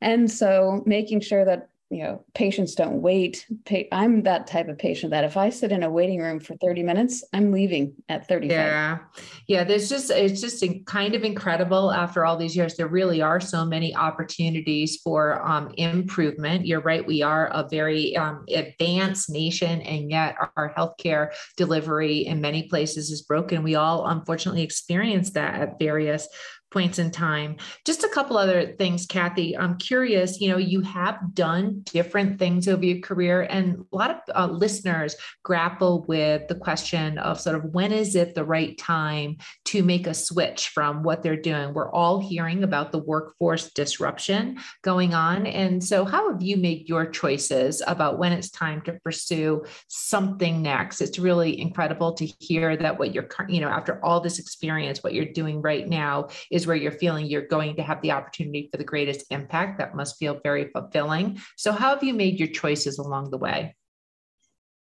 And 0.02 0.30
so 0.30 0.82
making 0.84 1.20
sure 1.20 1.44
that 1.44 1.68
you 1.92 2.02
know 2.02 2.24
patients 2.34 2.74
don't 2.74 3.02
wait 3.02 3.46
i'm 3.92 4.22
that 4.22 4.46
type 4.46 4.68
of 4.68 4.78
patient 4.78 5.10
that 5.10 5.24
if 5.24 5.36
i 5.36 5.50
sit 5.50 5.70
in 5.70 5.82
a 5.82 5.90
waiting 5.90 6.20
room 6.20 6.40
for 6.40 6.56
30 6.56 6.82
minutes 6.82 7.22
i'm 7.34 7.52
leaving 7.52 7.92
at 8.08 8.26
30 8.26 8.46
yeah. 8.46 8.98
Yeah 9.46 9.62
there's 9.64 9.90
just 9.90 10.10
it's 10.10 10.40
just 10.40 10.64
kind 10.86 11.14
of 11.14 11.22
incredible 11.22 11.92
after 11.92 12.24
all 12.24 12.38
these 12.38 12.56
years 12.56 12.76
there 12.76 12.88
really 12.88 13.20
are 13.20 13.40
so 13.40 13.66
many 13.66 13.94
opportunities 13.94 15.00
for 15.04 15.46
um, 15.46 15.74
improvement. 15.76 16.66
You're 16.66 16.80
right 16.80 17.06
we 17.06 17.20
are 17.20 17.48
a 17.48 17.68
very 17.70 18.16
um, 18.16 18.46
advanced 18.48 19.28
nation 19.28 19.82
and 19.82 20.10
yet 20.10 20.36
our 20.56 20.72
healthcare 20.74 21.32
delivery 21.58 22.24
in 22.24 22.40
many 22.40 22.68
places 22.68 23.10
is 23.10 23.20
broken. 23.20 23.62
We 23.62 23.74
all 23.74 24.06
unfortunately 24.06 24.62
experience 24.62 25.32
that 25.32 25.60
at 25.60 25.78
various 25.78 26.26
points 26.72 26.98
in 26.98 27.10
time. 27.10 27.56
Just 27.84 28.02
a 28.02 28.08
couple 28.08 28.36
other 28.36 28.74
things, 28.78 29.06
Kathy. 29.06 29.56
I'm 29.56 29.76
curious, 29.78 30.40
you 30.40 30.48
know, 30.48 30.56
you 30.56 30.80
have 30.80 31.34
done 31.34 31.82
different 31.84 32.38
things 32.38 32.66
over 32.66 32.84
your 32.84 33.00
career, 33.00 33.42
and 33.42 33.84
a 33.92 33.96
lot 33.96 34.10
of 34.10 34.16
uh, 34.34 34.52
listeners 34.52 35.14
grapple 35.42 36.04
with 36.08 36.48
the 36.48 36.54
question 36.54 37.18
of 37.18 37.40
sort 37.40 37.56
of 37.56 37.64
when 37.74 37.92
is 37.92 38.16
it 38.16 38.34
the 38.34 38.44
right 38.44 38.76
time 38.78 39.36
to 39.64 39.82
make 39.82 40.06
a 40.06 40.14
switch 40.14 40.68
from 40.68 41.02
what 41.02 41.22
they're 41.22 41.36
doing? 41.36 41.74
We're 41.74 41.92
all 41.92 42.20
hearing 42.20 42.64
about 42.64 42.92
the 42.92 42.98
workforce 42.98 43.70
disruption 43.72 44.58
going 44.82 45.14
on. 45.14 45.46
And 45.46 45.82
so, 45.84 46.04
how 46.04 46.32
have 46.32 46.42
you 46.42 46.56
made 46.56 46.88
your 46.88 47.06
choices 47.06 47.82
about 47.86 48.18
when 48.18 48.32
it's 48.32 48.50
time 48.50 48.80
to 48.82 48.94
pursue 49.04 49.64
something 49.88 50.62
next? 50.62 51.00
It's 51.00 51.18
really 51.18 51.60
incredible 51.60 52.14
to 52.14 52.26
hear 52.38 52.76
that 52.76 52.98
what 52.98 53.14
you're, 53.14 53.28
you 53.48 53.60
know, 53.60 53.68
after 53.68 54.02
all 54.04 54.20
this 54.20 54.38
experience, 54.38 55.02
what 55.02 55.14
you're 55.14 55.24
doing 55.26 55.60
right 55.60 55.88
now 55.88 56.28
is 56.50 56.61
is 56.62 56.66
where 56.66 56.76
you're 56.76 56.92
feeling 56.92 57.26
you're 57.26 57.46
going 57.46 57.76
to 57.76 57.82
have 57.82 58.00
the 58.02 58.12
opportunity 58.12 58.68
for 58.70 58.78
the 58.78 58.84
greatest 58.84 59.26
impact. 59.30 59.78
That 59.78 59.94
must 59.94 60.18
feel 60.18 60.40
very 60.42 60.70
fulfilling. 60.70 61.40
So, 61.56 61.72
how 61.72 61.90
have 61.90 62.04
you 62.04 62.14
made 62.14 62.38
your 62.38 62.48
choices 62.48 62.98
along 62.98 63.30
the 63.30 63.38
way? 63.38 63.74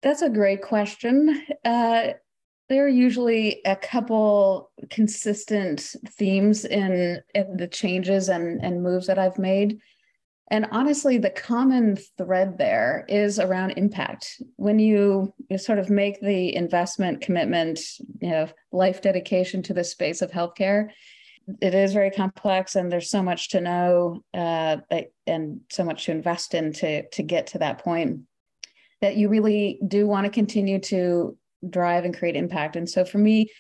That's 0.03 0.23
a 0.23 0.31
great 0.31 0.63
question. 0.63 1.45
Uh, 1.65 2.13
there 2.69 2.85
are 2.85 2.89
usually 2.89 3.61
a 3.65 3.77
couple 3.77 4.71
consistent 4.91 5.95
themes 6.11 6.65
in, 6.65 7.21
in 7.35 7.57
the 7.57 7.67
changes 7.67 8.29
and, 8.29 8.63
and 8.63 8.83
moves 8.83 9.07
that 9.07 9.19
I've 9.19 9.39
made. 9.39 9.81
And 10.51 10.67
honestly, 10.71 11.19
the 11.19 11.31
common 11.31 11.97
thread 12.17 12.57
there 12.57 13.05
is 13.09 13.39
around 13.39 13.73
impact. 13.73 14.41
When 14.57 14.79
you, 14.79 15.35
you, 15.51 15.59
sort 15.59 15.79
of 15.79 15.91
make 15.91 16.21
the 16.21 16.55
investment 16.55 17.21
commitment, 17.21 17.81
you 18.21 18.31
know, 18.31 18.49
life 18.73 19.03
dedication 19.03 19.63
to 19.65 19.75
the 19.75 19.85
space 19.85 20.23
of 20.23 20.31
healthcare, 20.31 20.89
it 21.61 21.75
is 21.75 21.93
very 21.93 22.11
complex 22.11 22.77
and 22.77 22.91
there's 22.91 23.11
so 23.11 23.23
much 23.23 23.51
to 23.51 23.61
know 23.61 24.23
uh, 24.35 24.77
and 25.27 25.61
so 25.71 25.85
much 25.85 26.05
to 26.05 26.13
invest 26.13 26.55
in 26.55 26.73
to, 26.73 27.09
to 27.09 27.23
get 27.23 27.49
to 27.49 27.59
that 27.59 27.79
point 27.79 28.21
that 29.01 29.17
you 29.17 29.29
really 29.29 29.79
do 29.87 30.07
want 30.07 30.25
to 30.25 30.31
continue 30.31 30.79
to 30.79 31.37
drive 31.69 32.05
and 32.05 32.17
create 32.17 32.37
impact. 32.37 32.77
And 32.77 32.89
so 32.89 33.05
for 33.05 33.19
me 33.19 33.51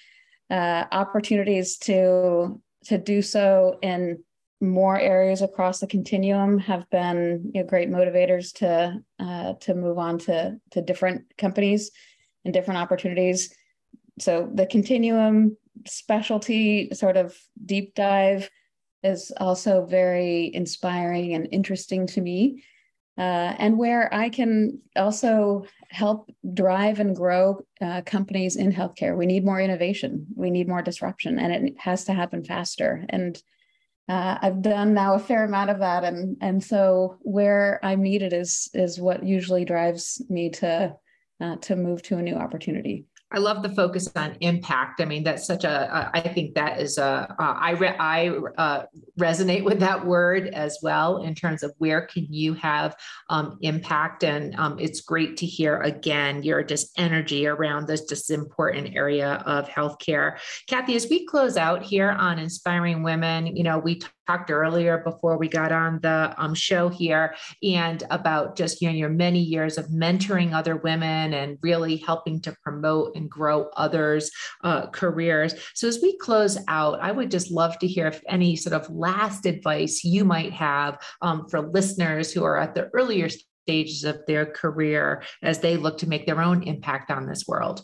uh, 0.51 0.85
opportunities 0.93 1.77
to 1.79 2.61
to 2.85 2.97
do 2.97 3.21
so 3.21 3.79
in 3.83 4.23
more 4.61 4.99
areas 4.99 5.43
across 5.43 5.79
the 5.79 5.87
continuum 5.87 6.59
have 6.59 6.89
been 6.91 7.51
you 7.55 7.63
know, 7.63 7.69
great 7.69 7.91
motivators 7.91 8.53
to 8.55 8.99
uh, 9.19 9.53
to 9.61 9.75
move 9.75 9.99
on 9.99 10.19
to 10.19 10.59
to 10.71 10.81
different 10.81 11.25
companies 11.37 11.91
and 12.45 12.55
different 12.55 12.81
opportunities. 12.81 13.55
So 14.21 14.51
the 14.53 14.67
continuum 14.67 15.57
specialty 15.87 16.91
sort 16.93 17.17
of 17.17 17.37
deep 17.65 17.95
dive 17.95 18.51
is 19.03 19.33
also 19.39 19.87
very 19.87 20.51
inspiring 20.55 21.35
and 21.35 21.49
interesting 21.53 22.07
to 22.09 22.21
me. 22.21 22.65
Uh, 23.17 23.53
and 23.59 23.77
where 23.77 24.13
I 24.15 24.29
can 24.29 24.79
also 24.95 25.65
help 25.91 26.31
drive 26.55 27.01
and 27.01 27.17
grow 27.17 27.65
uh, 27.81 28.03
companies 28.03 28.55
in 28.55 28.73
healthcare. 28.73 29.17
We 29.17 29.27
need 29.27 29.45
more 29.45 29.61
innovation, 29.61 30.27
we 30.37 30.51
need 30.51 30.69
more 30.69 30.83
disruption, 30.83 31.39
and 31.41 31.53
it 31.53 31.75
has 31.79 32.05
to 32.05 32.15
happen 32.15 32.45
faster. 32.45 33.05
And 33.09 33.41
uh, 34.09 34.39
I've 34.41 34.63
done 34.63 34.95
now 34.95 35.15
a 35.15 35.19
fair 35.19 35.45
amount 35.45 35.71
of 35.71 35.81
that, 35.81 36.05
and 36.05 36.37
and 36.41 36.63
so 36.63 37.19
where 37.23 37.81
I'm 37.83 38.03
needed 38.03 38.33
is 38.33 38.71
is 38.73 39.01
what 39.01 39.25
usually 39.25 39.65
drives 39.65 40.23
me 40.31 40.51
to 40.51 40.95
uh, 41.41 41.57
to 41.57 41.77
move 41.77 42.03
to 42.03 42.19
a 42.19 42.23
new 42.23 42.37
opportunity. 42.37 43.07
I 43.31 43.39
love 43.39 43.63
the 43.63 43.69
focus 43.69 44.09
on 44.17 44.37
impact. 44.41 45.03
I 45.03 45.05
mean, 45.05 45.23
that's 45.23 45.47
such 45.47 45.65
a. 45.65 46.11
I 46.15 46.21
think 46.21 46.55
that 46.55 46.81
is 46.81 46.97
a. 46.97 47.35
I 47.39 47.73
re, 47.73 47.89
I 47.89 48.29
uh, 48.57 48.85
resonate 49.19 49.65
with 49.65 49.81
that 49.81 50.07
word 50.07 50.49
as 50.49 50.79
well 50.83 51.19
in 51.23 51.35
terms 51.35 51.63
of 51.63 51.75
where 51.77 52.07
can 52.07 52.27
you 52.31 52.55
have 52.55 52.97
um, 53.29 53.59
impact, 53.61 54.25
and 54.25 54.55
um, 54.57 54.79
it's 54.79 55.03
great 55.03 55.37
to 55.39 55.47
hear 55.47 55.81
again 55.83 56.43
your 56.43 56.63
just 56.63 56.99
energy 56.99 57.47
around 57.47 57.87
this 57.87 58.05
just 58.05 58.31
important 58.31 58.97
area 58.97 59.43
of 59.45 59.69
healthcare. 59.69 60.39
Kathy, 60.67 60.97
as 60.97 61.07
we 61.11 61.27
close 61.27 61.59
out 61.59 61.83
here 61.83 62.11
on 62.11 62.39
inspiring 62.39 63.03
women, 63.03 63.55
you 63.55 63.63
know, 63.63 63.79
we 63.79 64.01
talked 64.29 64.51
earlier 64.51 64.99
before 64.99 65.39
we 65.39 65.49
got 65.49 65.73
on 65.73 65.99
the 66.03 66.35
um, 66.37 66.55
show 66.55 66.89
here 66.89 67.35
and 67.63 68.05
about 68.11 68.57
just 68.57 68.83
you 68.83 68.89
know 68.89 68.95
your 68.95 69.09
many 69.09 69.41
years 69.41 69.79
of 69.79 69.87
mentoring 69.87 70.53
other 70.53 70.77
women 70.77 71.33
and 71.33 71.59
really 71.63 71.97
helping 71.97 72.41
to 72.41 72.55
promote 72.63 73.17
and 73.17 73.31
grow 73.31 73.69
others 73.77 74.31
uh, 74.65 74.87
careers. 74.89 75.55
So 75.75 75.89
as 75.89 76.01
we 76.03 76.17
close 76.19 76.59
out 76.69 77.01
i 77.01 77.11
would 77.11 77.31
just 77.31 77.51
love 77.51 77.79
to 77.79 77.87
hear 77.87 78.07
if 78.07 78.21
any 78.29 78.57
sort 78.57 78.75
of 78.75 78.91
last 78.91 79.47
advice 79.47 80.05
you 80.05 80.25
might 80.25 80.53
have 80.53 80.99
um, 81.23 81.47
for 81.49 81.61
listeners 81.61 82.33
who 82.33 82.45
are 82.45 82.59
at 82.59 82.75
the 82.75 82.91
earlier 82.93 83.29
stages 83.29 84.05
of 84.05 84.21
their 84.27 84.47
career 84.47 85.23
as 85.43 85.61
they 85.61 85.77
look 85.77 85.99
to 85.99 86.09
make 86.09 86.27
their 86.27 86.41
own 86.41 86.63
impact 86.63 87.11
on 87.11 87.27
this 87.27 87.45
world. 87.47 87.83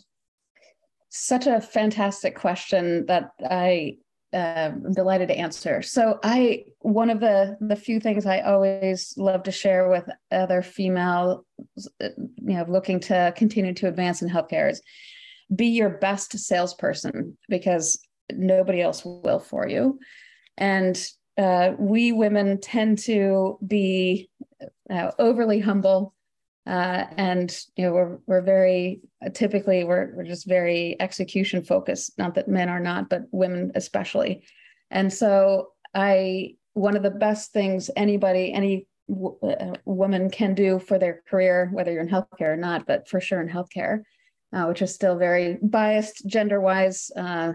Such 1.09 1.47
a 1.47 1.61
fantastic 1.61 2.35
question 2.35 3.05
that 3.05 3.31
I 3.49 3.97
uh, 4.33 4.71
I'm 4.73 4.93
delighted 4.93 5.29
to 5.29 5.37
answer. 5.37 5.81
So 5.81 6.19
I 6.23 6.65
one 6.79 7.09
of 7.09 7.19
the 7.19 7.57
the 7.61 7.75
few 7.75 7.99
things 7.99 8.25
I 8.25 8.41
always 8.41 9.13
love 9.17 9.43
to 9.43 9.51
share 9.51 9.89
with 9.89 10.09
other 10.31 10.61
female, 10.61 11.45
you 11.99 12.09
know, 12.39 12.65
looking 12.67 12.99
to 13.01 13.33
continue 13.35 13.73
to 13.75 13.87
advance 13.87 14.21
in 14.21 14.29
healthcare 14.29 14.71
is 14.71 14.81
be 15.55 15.67
your 15.67 15.89
best 15.89 16.37
salesperson 16.37 17.37
because 17.49 17.99
nobody 18.33 18.81
else 18.81 19.05
will 19.05 19.39
for 19.39 19.67
you. 19.67 19.99
And 20.57 20.99
uh, 21.37 21.73
we 21.77 22.11
women 22.11 22.59
tend 22.59 22.97
to 22.99 23.59
be 23.65 24.29
uh, 24.89 25.11
overly 25.19 25.59
humble 25.59 26.14
uh, 26.67 27.05
and 27.17 27.57
you 27.75 27.85
know 27.85 27.93
we're 27.93 28.17
we're 28.25 28.41
very 28.41 29.01
typically 29.33 29.83
we're 29.83 30.15
we're 30.15 30.23
just 30.23 30.47
very 30.47 30.95
execution 30.99 31.63
focused. 31.63 32.17
Not 32.17 32.35
that 32.35 32.47
men 32.47 32.69
are 32.69 32.79
not, 32.79 33.09
but 33.09 33.23
women 33.31 33.71
especially. 33.75 34.43
And 34.89 35.11
so 35.13 35.69
I 35.93 36.55
one 36.73 36.95
of 36.95 37.03
the 37.03 37.11
best 37.11 37.53
things 37.53 37.89
anybody 37.95 38.51
any 38.51 38.87
w- 39.07 39.37
uh, 39.43 39.75
woman 39.85 40.29
can 40.29 40.55
do 40.55 40.79
for 40.79 40.97
their 40.97 41.21
career, 41.27 41.69
whether 41.71 41.91
you're 41.91 42.01
in 42.01 42.09
healthcare 42.09 42.53
or 42.53 42.57
not, 42.57 42.87
but 42.87 43.07
for 43.07 43.21
sure 43.21 43.41
in 43.41 43.47
healthcare, 43.47 44.01
uh, 44.51 44.65
which 44.65 44.81
is 44.81 44.93
still 44.93 45.17
very 45.17 45.57
biased 45.61 46.25
gender 46.25 46.59
wise 46.59 47.11
uh, 47.15 47.53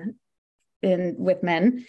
in 0.83 1.17
with 1.19 1.43
men, 1.43 1.85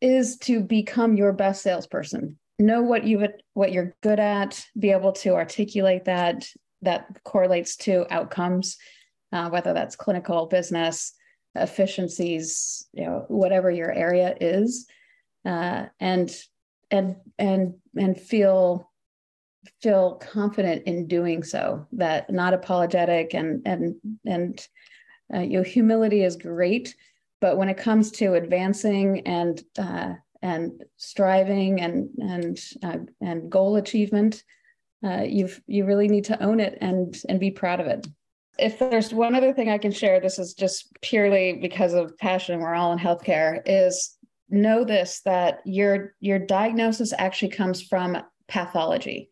is 0.00 0.38
to 0.38 0.60
become 0.60 1.16
your 1.16 1.32
best 1.32 1.62
salesperson 1.62 2.38
know 2.58 2.82
what 2.82 3.04
you 3.04 3.26
what 3.54 3.72
you're 3.72 3.94
good 4.02 4.20
at 4.20 4.64
be 4.78 4.90
able 4.90 5.12
to 5.12 5.34
articulate 5.34 6.04
that 6.04 6.46
that 6.82 7.06
correlates 7.24 7.76
to 7.76 8.06
outcomes, 8.10 8.76
uh, 9.32 9.48
whether 9.48 9.72
that's 9.72 9.96
clinical, 9.96 10.46
business, 10.46 11.14
efficiencies, 11.54 12.86
you 12.92 13.04
know, 13.04 13.24
whatever 13.28 13.70
your 13.70 13.92
area 13.92 14.36
is, 14.40 14.86
uh, 15.44 15.86
and 16.00 16.34
and 16.90 17.16
and 17.38 17.74
and 17.96 18.20
feel 18.20 18.90
feel 19.82 20.14
confident 20.16 20.84
in 20.86 21.06
doing 21.06 21.42
so. 21.42 21.86
That 21.92 22.30
not 22.30 22.54
apologetic 22.54 23.34
and 23.34 23.62
and 23.66 23.96
and 24.24 24.66
uh, 25.32 25.40
you 25.40 25.62
humility 25.62 26.22
is 26.22 26.36
great, 26.36 26.94
but 27.40 27.56
when 27.56 27.68
it 27.68 27.78
comes 27.78 28.10
to 28.12 28.34
advancing 28.34 29.26
and 29.26 29.62
uh, 29.78 30.14
and 30.44 30.84
striving 30.98 31.80
and 31.80 32.10
and 32.18 32.60
uh, 32.82 32.98
and 33.22 33.50
goal 33.50 33.76
achievement, 33.76 34.44
uh, 35.02 35.22
you've 35.22 35.60
you 35.66 35.86
really 35.86 36.06
need 36.06 36.24
to 36.24 36.40
own 36.42 36.60
it 36.60 36.76
and 36.82 37.16
and 37.28 37.40
be 37.40 37.50
proud 37.50 37.80
of 37.80 37.86
it. 37.86 38.06
If 38.58 38.78
there's 38.78 39.12
one 39.12 39.34
other 39.34 39.52
thing 39.52 39.70
I 39.70 39.78
can 39.78 39.90
share, 39.90 40.20
this 40.20 40.38
is 40.38 40.54
just 40.54 40.92
purely 41.00 41.54
because 41.54 41.94
of 41.94 42.16
passion. 42.18 42.60
We're 42.60 42.74
all 42.74 42.92
in 42.92 42.98
healthcare. 42.98 43.62
Is 43.64 44.16
know 44.50 44.84
this 44.84 45.22
that 45.24 45.60
your 45.64 46.14
your 46.20 46.38
diagnosis 46.38 47.14
actually 47.16 47.48
comes 47.48 47.82
from 47.82 48.18
pathology. 48.46 49.30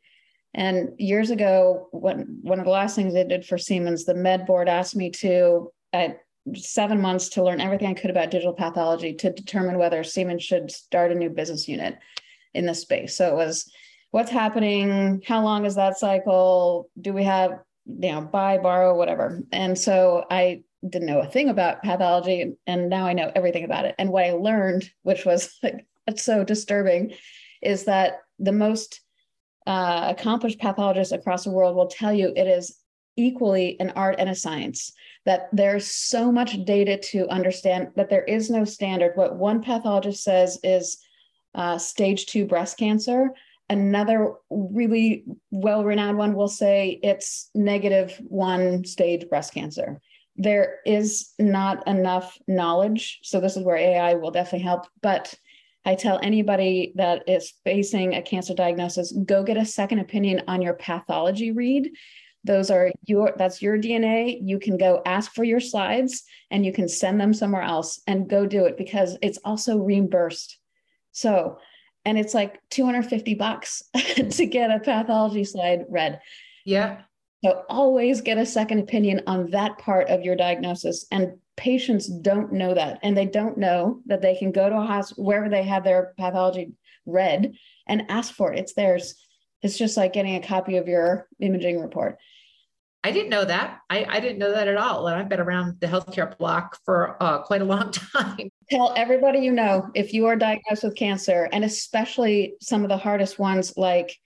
And 0.54 0.90
years 0.98 1.30
ago, 1.30 1.88
when 1.92 2.38
one 2.42 2.58
of 2.58 2.64
the 2.64 2.70
last 2.70 2.96
things 2.96 3.12
they 3.12 3.24
did 3.24 3.44
for 3.44 3.58
Siemens, 3.58 4.04
the 4.04 4.14
med 4.14 4.46
board 4.46 4.68
asked 4.68 4.96
me 4.96 5.10
to 5.10 5.70
at 5.92 6.20
seven 6.54 7.00
months 7.00 7.28
to 7.30 7.42
learn 7.42 7.60
everything 7.60 7.88
I 7.88 7.94
could 7.94 8.10
about 8.10 8.30
digital 8.30 8.52
pathology 8.52 9.14
to 9.14 9.32
determine 9.32 9.78
whether 9.78 10.02
Siemens 10.02 10.42
should 10.42 10.70
start 10.70 11.12
a 11.12 11.14
new 11.14 11.30
business 11.30 11.68
unit 11.68 11.98
in 12.54 12.66
this 12.66 12.80
space. 12.80 13.16
So 13.16 13.28
it 13.28 13.36
was 13.36 13.70
what's 14.10 14.30
happening, 14.30 15.22
how 15.26 15.42
long 15.42 15.64
is 15.64 15.74
that 15.76 15.98
cycle? 15.98 16.90
Do 17.00 17.12
we 17.12 17.24
have, 17.24 17.60
you 17.86 18.12
know, 18.12 18.20
buy, 18.20 18.58
borrow, 18.58 18.96
whatever. 18.96 19.42
And 19.52 19.78
so 19.78 20.24
I 20.30 20.62
didn't 20.88 21.06
know 21.06 21.20
a 21.20 21.26
thing 21.26 21.48
about 21.48 21.82
pathology 21.82 22.54
and 22.66 22.88
now 22.88 23.06
I 23.06 23.12
know 23.12 23.30
everything 23.34 23.64
about 23.64 23.84
it. 23.84 23.94
And 23.98 24.10
what 24.10 24.24
I 24.24 24.32
learned, 24.32 24.90
which 25.02 25.24
was 25.24 25.56
like 25.62 25.86
it's 26.06 26.24
so 26.24 26.44
disturbing, 26.44 27.14
is 27.62 27.84
that 27.84 28.20
the 28.38 28.52
most 28.52 29.00
uh, 29.66 30.12
accomplished 30.16 30.58
pathologists 30.58 31.12
across 31.12 31.44
the 31.44 31.50
world 31.50 31.76
will 31.76 31.86
tell 31.86 32.12
you 32.12 32.32
it 32.34 32.48
is 32.48 32.76
equally 33.16 33.78
an 33.78 33.90
art 33.90 34.16
and 34.18 34.28
a 34.28 34.34
science 34.34 34.92
that 35.24 35.48
there's 35.52 35.86
so 35.86 36.32
much 36.32 36.64
data 36.64 36.96
to 36.96 37.28
understand 37.28 37.88
that 37.96 38.10
there 38.10 38.24
is 38.24 38.50
no 38.50 38.64
standard. 38.64 39.12
What 39.14 39.36
one 39.36 39.62
pathologist 39.62 40.22
says 40.22 40.58
is 40.62 40.98
uh, 41.54 41.78
stage 41.78 42.26
two 42.26 42.46
breast 42.46 42.78
cancer. 42.78 43.30
Another 43.70 44.34
really 44.50 45.24
well-renowned 45.50 46.18
one 46.18 46.34
will 46.34 46.48
say 46.48 46.98
it's 47.02 47.50
negative 47.54 48.20
one 48.26 48.84
stage 48.84 49.28
breast 49.28 49.54
cancer. 49.54 50.00
There 50.36 50.80
is 50.84 51.32
not 51.38 51.86
enough 51.86 52.38
knowledge 52.48 53.20
so 53.22 53.38
this 53.38 53.56
is 53.56 53.64
where 53.64 53.76
ai 53.76 54.14
will 54.14 54.30
definitely 54.30 54.64
help 54.64 54.86
but 55.02 55.34
I 55.84 55.94
tell 55.94 56.20
anybody 56.22 56.92
that 56.94 57.28
is 57.28 57.54
facing 57.64 58.14
a 58.14 58.22
cancer 58.22 58.54
diagnosis, 58.54 59.12
go 59.24 59.42
get 59.42 59.56
a 59.56 59.66
second 59.66 59.98
opinion 59.98 60.42
on 60.46 60.62
your 60.62 60.74
pathology 60.74 61.50
read. 61.50 61.90
Those 62.44 62.70
are 62.70 62.90
your 63.04 63.32
that's 63.36 63.62
your 63.62 63.78
DNA. 63.78 64.38
You 64.42 64.58
can 64.58 64.76
go 64.76 65.02
ask 65.06 65.32
for 65.32 65.44
your 65.44 65.60
slides 65.60 66.24
and 66.50 66.66
you 66.66 66.72
can 66.72 66.88
send 66.88 67.20
them 67.20 67.32
somewhere 67.32 67.62
else 67.62 68.00
and 68.06 68.28
go 68.28 68.46
do 68.46 68.64
it 68.64 68.76
because 68.76 69.16
it's 69.22 69.38
also 69.44 69.78
reimbursed. 69.78 70.58
So, 71.12 71.58
and 72.04 72.18
it's 72.18 72.34
like 72.34 72.60
250 72.70 73.34
bucks 73.34 73.82
to 74.30 74.46
get 74.46 74.70
a 74.70 74.80
pathology 74.80 75.44
slide 75.44 75.84
read. 75.88 76.20
Yeah. 76.64 77.02
So 77.44 77.64
always 77.68 78.20
get 78.20 78.38
a 78.38 78.46
second 78.46 78.78
opinion 78.80 79.22
on 79.26 79.50
that 79.50 79.78
part 79.78 80.08
of 80.08 80.22
your 80.22 80.36
diagnosis 80.36 81.06
and 81.10 81.32
patients 81.56 82.06
don't 82.06 82.52
know 82.52 82.74
that 82.74 82.98
and 83.02 83.16
they 83.16 83.26
don't 83.26 83.58
know 83.58 84.00
that 84.06 84.22
they 84.22 84.36
can 84.36 84.52
go 84.52 84.68
to 84.68 84.76
a 84.76 84.86
hospital 84.86 85.24
wherever 85.24 85.48
they 85.48 85.62
have 85.62 85.84
their 85.84 86.14
pathology 86.16 86.72
read 87.04 87.52
and 87.86 88.06
ask 88.08 88.32
for 88.32 88.52
it 88.52 88.58
it's 88.58 88.74
theirs 88.74 89.16
it's 89.60 89.76
just 89.76 89.96
like 89.96 90.12
getting 90.12 90.36
a 90.36 90.46
copy 90.46 90.76
of 90.76 90.88
your 90.88 91.28
imaging 91.40 91.80
report 91.80 92.16
I 93.04 93.10
didn't 93.10 93.30
know 93.30 93.44
that. 93.44 93.80
I, 93.90 94.06
I 94.08 94.20
didn't 94.20 94.38
know 94.38 94.52
that 94.52 94.68
at 94.68 94.76
all. 94.76 95.08
And 95.08 95.16
I've 95.16 95.28
been 95.28 95.40
around 95.40 95.80
the 95.80 95.88
healthcare 95.88 96.36
block 96.38 96.78
for 96.84 97.20
uh, 97.20 97.42
quite 97.42 97.60
a 97.60 97.64
long 97.64 97.90
time. 98.14 98.48
Tell 98.70 98.94
everybody 98.96 99.40
you 99.40 99.52
know 99.52 99.88
if 99.94 100.14
you 100.14 100.26
are 100.26 100.36
diagnosed 100.36 100.84
with 100.84 100.94
cancer, 100.94 101.48
and 101.52 101.64
especially 101.64 102.54
some 102.60 102.82
of 102.84 102.88
the 102.88 102.96
hardest 102.96 103.38
ones 103.38 103.74
like 103.76 104.16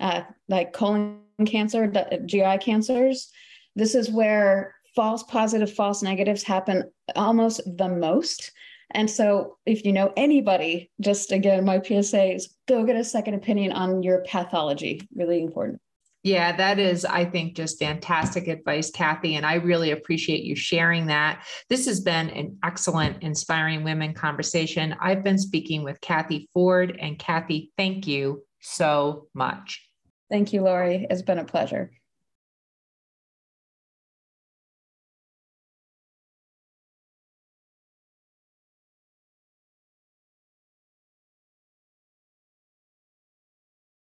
uh, 0.00 0.22
like 0.48 0.72
colon 0.72 1.20
cancer, 1.46 1.86
GI 2.26 2.58
cancers. 2.58 3.30
This 3.76 3.94
is 3.94 4.10
where 4.10 4.74
false 4.96 5.22
positive, 5.24 5.72
false 5.72 6.02
negatives 6.02 6.42
happen 6.42 6.90
almost 7.16 7.60
the 7.64 7.88
most. 7.88 8.52
And 8.90 9.10
so, 9.10 9.58
if 9.64 9.84
you 9.84 9.92
know 9.92 10.12
anybody, 10.16 10.90
just 11.00 11.32
again, 11.32 11.64
my 11.64 11.80
PSA 11.80 12.34
is 12.34 12.54
go 12.68 12.84
get 12.84 12.96
a 12.96 13.04
second 13.04 13.34
opinion 13.34 13.72
on 13.72 14.02
your 14.02 14.22
pathology. 14.22 15.08
Really 15.14 15.42
important. 15.42 15.80
Yeah, 16.24 16.56
that 16.56 16.78
is, 16.78 17.04
I 17.04 17.26
think, 17.26 17.54
just 17.54 17.78
fantastic 17.78 18.48
advice, 18.48 18.90
Kathy. 18.90 19.36
And 19.36 19.44
I 19.44 19.56
really 19.56 19.90
appreciate 19.90 20.42
you 20.42 20.56
sharing 20.56 21.06
that. 21.08 21.44
This 21.68 21.84
has 21.84 22.00
been 22.00 22.30
an 22.30 22.56
excellent 22.64 23.22
Inspiring 23.22 23.84
Women 23.84 24.14
conversation. 24.14 24.96
I've 25.02 25.22
been 25.22 25.36
speaking 25.36 25.84
with 25.84 26.00
Kathy 26.00 26.48
Ford. 26.54 26.96
And 26.98 27.18
Kathy, 27.18 27.72
thank 27.76 28.06
you 28.06 28.42
so 28.60 29.28
much. 29.34 29.86
Thank 30.30 30.54
you, 30.54 30.62
Lori. 30.62 31.06
It's 31.10 31.20
been 31.20 31.38
a 31.38 31.44
pleasure. 31.44 31.90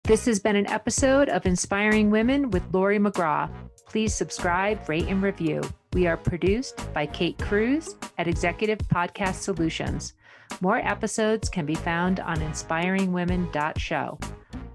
This 0.09 0.25
has 0.25 0.39
been 0.39 0.55
an 0.55 0.65
episode 0.65 1.29
of 1.29 1.45
Inspiring 1.45 2.09
Women 2.09 2.49
with 2.49 2.63
Lori 2.73 2.97
McGraw. 2.97 3.47
Please 3.85 4.11
subscribe, 4.11 4.89
rate, 4.89 5.05
and 5.05 5.21
review. 5.21 5.61
We 5.93 6.07
are 6.07 6.17
produced 6.17 6.91
by 6.95 7.05
Kate 7.05 7.37
Cruz 7.37 7.95
at 8.17 8.27
Executive 8.27 8.79
Podcast 8.79 9.35
Solutions. 9.35 10.15
More 10.61 10.77
episodes 10.77 11.47
can 11.47 11.67
be 11.67 11.75
found 11.75 12.21
on 12.21 12.37
inspiringwomen.show. 12.37 14.19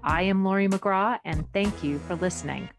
I 0.05 0.21
am 0.21 0.45
Lori 0.45 0.69
McGraw, 0.69 1.19
and 1.25 1.45
thank 1.51 1.83
you 1.83 1.99
for 1.99 2.15
listening. 2.15 2.69